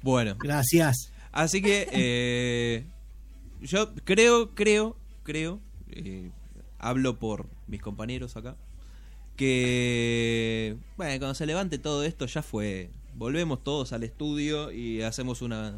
[0.02, 0.36] bueno.
[0.40, 1.12] Gracias.
[1.32, 2.86] Así que eh,
[3.62, 5.60] yo creo, creo, creo,
[5.92, 6.32] eh,
[6.80, 8.56] hablo por mis compañeros acá,
[9.36, 12.90] que, bueno, cuando se levante todo esto ya fue.
[13.16, 15.76] Volvemos todos al estudio y hacemos una...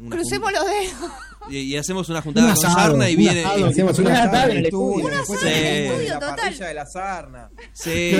[0.00, 1.10] una Crucemos los dedos.
[1.50, 3.40] y, y hacemos una juntada Un con asado, Sarna y un viene...
[3.44, 3.58] asado.
[3.58, 6.36] y- Hacemos una Una asada en el estudio, Una estudio, la total.
[6.36, 7.50] parrilla de la sarna.
[7.72, 8.12] Sí.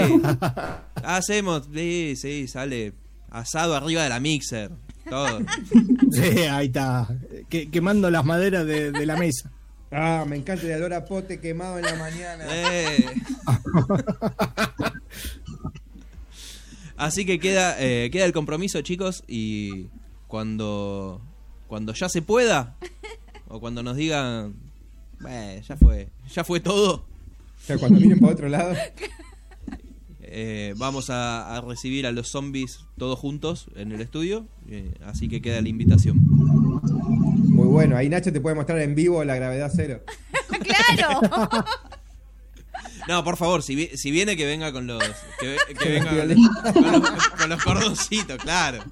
[1.02, 2.92] Hacemos, sí, sí, sale
[3.30, 4.70] asado arriba de la mixer.
[5.08, 5.40] Todo.
[6.12, 7.06] Sí, ahí está.
[7.48, 9.50] Que- quemando las maderas de, de la mesa.
[9.92, 12.44] Ah, me encanta el olor a pote quemado en la mañana.
[12.48, 13.06] Eh.
[16.96, 19.86] Así que queda, eh, queda el compromiso, chicos, y
[20.26, 21.22] cuando,
[21.70, 22.74] cuando ya se pueda,
[23.48, 24.54] o cuando nos digan,
[25.20, 28.74] "Bueno, ya fue, ya fue todo, O sea, cuando miren para otro lado.
[30.20, 35.28] eh, vamos a, a recibir a los zombies todos juntos en el estudio, eh, así
[35.28, 36.18] que queda la invitación.
[36.20, 40.02] Muy bueno, ahí Nacho te puede mostrar en vivo la gravedad cero.
[40.96, 41.20] claro.
[43.08, 45.02] No, por favor, si, vi- si viene que venga con los
[45.40, 48.82] que, ve- que venga con, con los, con los cordoncitos, claro.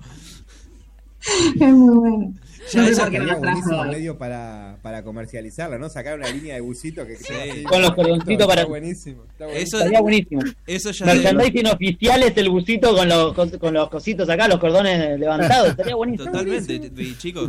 [1.60, 2.34] Es muy bueno.
[2.72, 5.88] Ya No sé por qué no trajo medio para, para comercializarla, ¿no?
[5.88, 7.62] Sacar una línea de busito que así.
[7.64, 9.24] Con los cordoncitos para- Eso, buenísimo.
[9.30, 9.78] Está buenísimo.
[9.78, 10.42] Estaría buenísimo.
[10.66, 15.18] eso ya Merchandising oficial es el busito con los, con los cositos acá, los cordones
[15.18, 15.70] levantados.
[15.70, 16.30] Estaría buenísimo.
[16.30, 17.48] Totalmente, y chicos,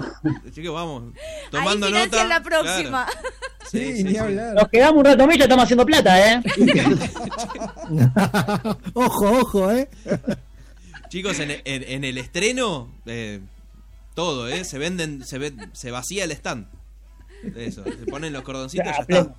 [0.53, 1.13] chicos, vamos.
[1.51, 2.23] Tomando Ahí nota.
[2.25, 3.05] la próxima.
[3.05, 3.29] claro.
[3.69, 4.17] Sí, Sí, ni sí.
[4.17, 4.55] hablar.
[4.55, 6.41] Nos quedamos un rato más y ya estamos haciendo plata, ¿eh?
[8.93, 9.89] ojo, ojo, ¿eh?
[11.09, 13.39] Chicos, en, en- en el estreno, eh,
[14.13, 14.63] todo, ¿eh?
[14.63, 16.67] Se venden, se, ve, se vacía el stand.
[17.55, 19.35] Eso, se ponen los cordoncitos y ya está.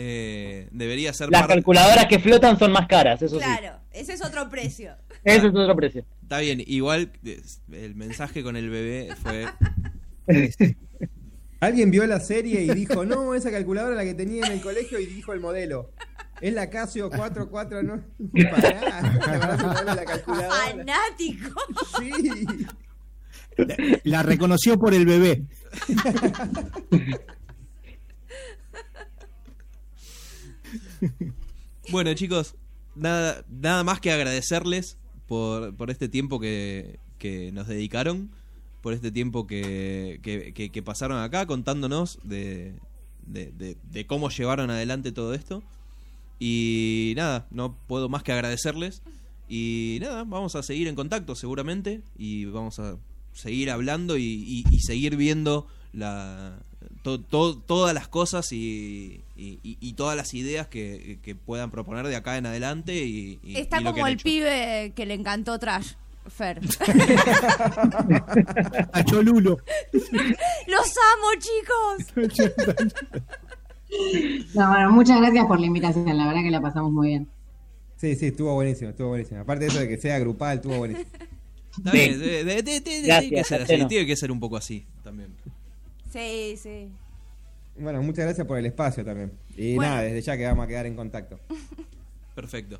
[0.00, 3.44] Eh, debería ser Las calculadoras que flotan son más caras, eso sí.
[3.44, 4.94] Claro, ese es otro precio.
[5.24, 6.04] Ese es otro precio.
[6.22, 7.10] Está bien, igual
[7.72, 9.46] el mensaje con el bebé fue.
[11.60, 15.00] Alguien vio la serie y dijo, no, esa calculadora la que tenía en el colegio
[15.00, 15.90] y dijo el modelo.
[16.40, 18.02] Es la Casio 44, no.
[18.50, 20.50] Pará, ¿te acordás el modelo de la calculadora?
[20.70, 21.60] Fanático.
[21.98, 22.66] Sí.
[24.04, 25.44] La reconoció por el bebé.
[31.90, 32.54] Bueno, chicos,
[32.94, 38.30] nada, nada más que agradecerles por, por este tiempo que, que nos dedicaron,
[38.82, 42.74] por este tiempo que, que, que- que pasaron acá contándonos de,
[43.26, 45.62] de, de- de cómo llevaron adelante todo esto.
[46.38, 49.02] Y nada, no puedo más que agradecerles.
[49.48, 52.96] Y nada, vamos a seguir en contacto seguramente y vamos a
[53.32, 56.58] seguir hablando y, y- y seguir viendo la,
[57.02, 61.70] to- to- todas las cosas y, y- y- y todas las ideas que, que puedan
[61.70, 63.04] proponer de acá en adelante.
[63.04, 64.24] Y, y- Está como el hecho.
[64.24, 65.92] pibe que le encantó Trash.
[66.28, 66.60] Fer.
[68.92, 69.56] A Cholulo.
[70.66, 72.04] Los amo, chicos.
[74.54, 77.28] No, bueno, muchas gracias por la invitación, la verdad que la pasamos muy bien.
[77.96, 79.40] Sí, sí, estuvo buenísimo, estuvo buenísimo.
[79.40, 81.08] Aparte de eso de que sea grupal, estuvo buenísimo.
[81.76, 84.56] Está bien, de- de- de- de- tiene que ser así, tiene que ser un poco
[84.56, 85.30] así también.
[86.12, 86.88] Sí, sí.
[87.78, 89.32] Bueno, muchas gracias por el espacio también.
[89.56, 89.90] Y Bueno.
[89.92, 91.38] nada, desde ya que vamos a quedar en contacto.
[92.34, 92.78] Perfecto.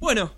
[0.00, 0.32] Bueno,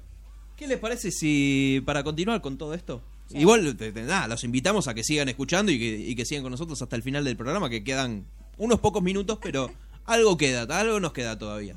[0.56, 3.02] ¿qué les parece si para continuar con todo esto?
[3.30, 6.42] Igual, te- te- nada, los invitamos a que sigan escuchando y que, y que sigan
[6.44, 8.24] con nosotros hasta el final del programa, que quedan
[8.58, 9.70] unos pocos minutos, pero
[10.06, 11.76] algo queda, algo nos queda todavía.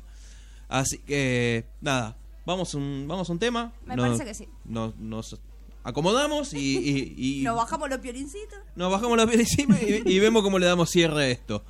[0.68, 2.16] Así que, nada,
[2.46, 3.72] vamos un, vamos a un tema.
[3.86, 4.48] Me Nos- parece que sí.
[4.64, 5.38] Nos, nos
[5.82, 8.58] acomodamos y, y- y Nos bajamos los piolincitos.
[8.76, 11.64] nos bajamos la piel encima y, y vemos cómo le damos cierre a esto.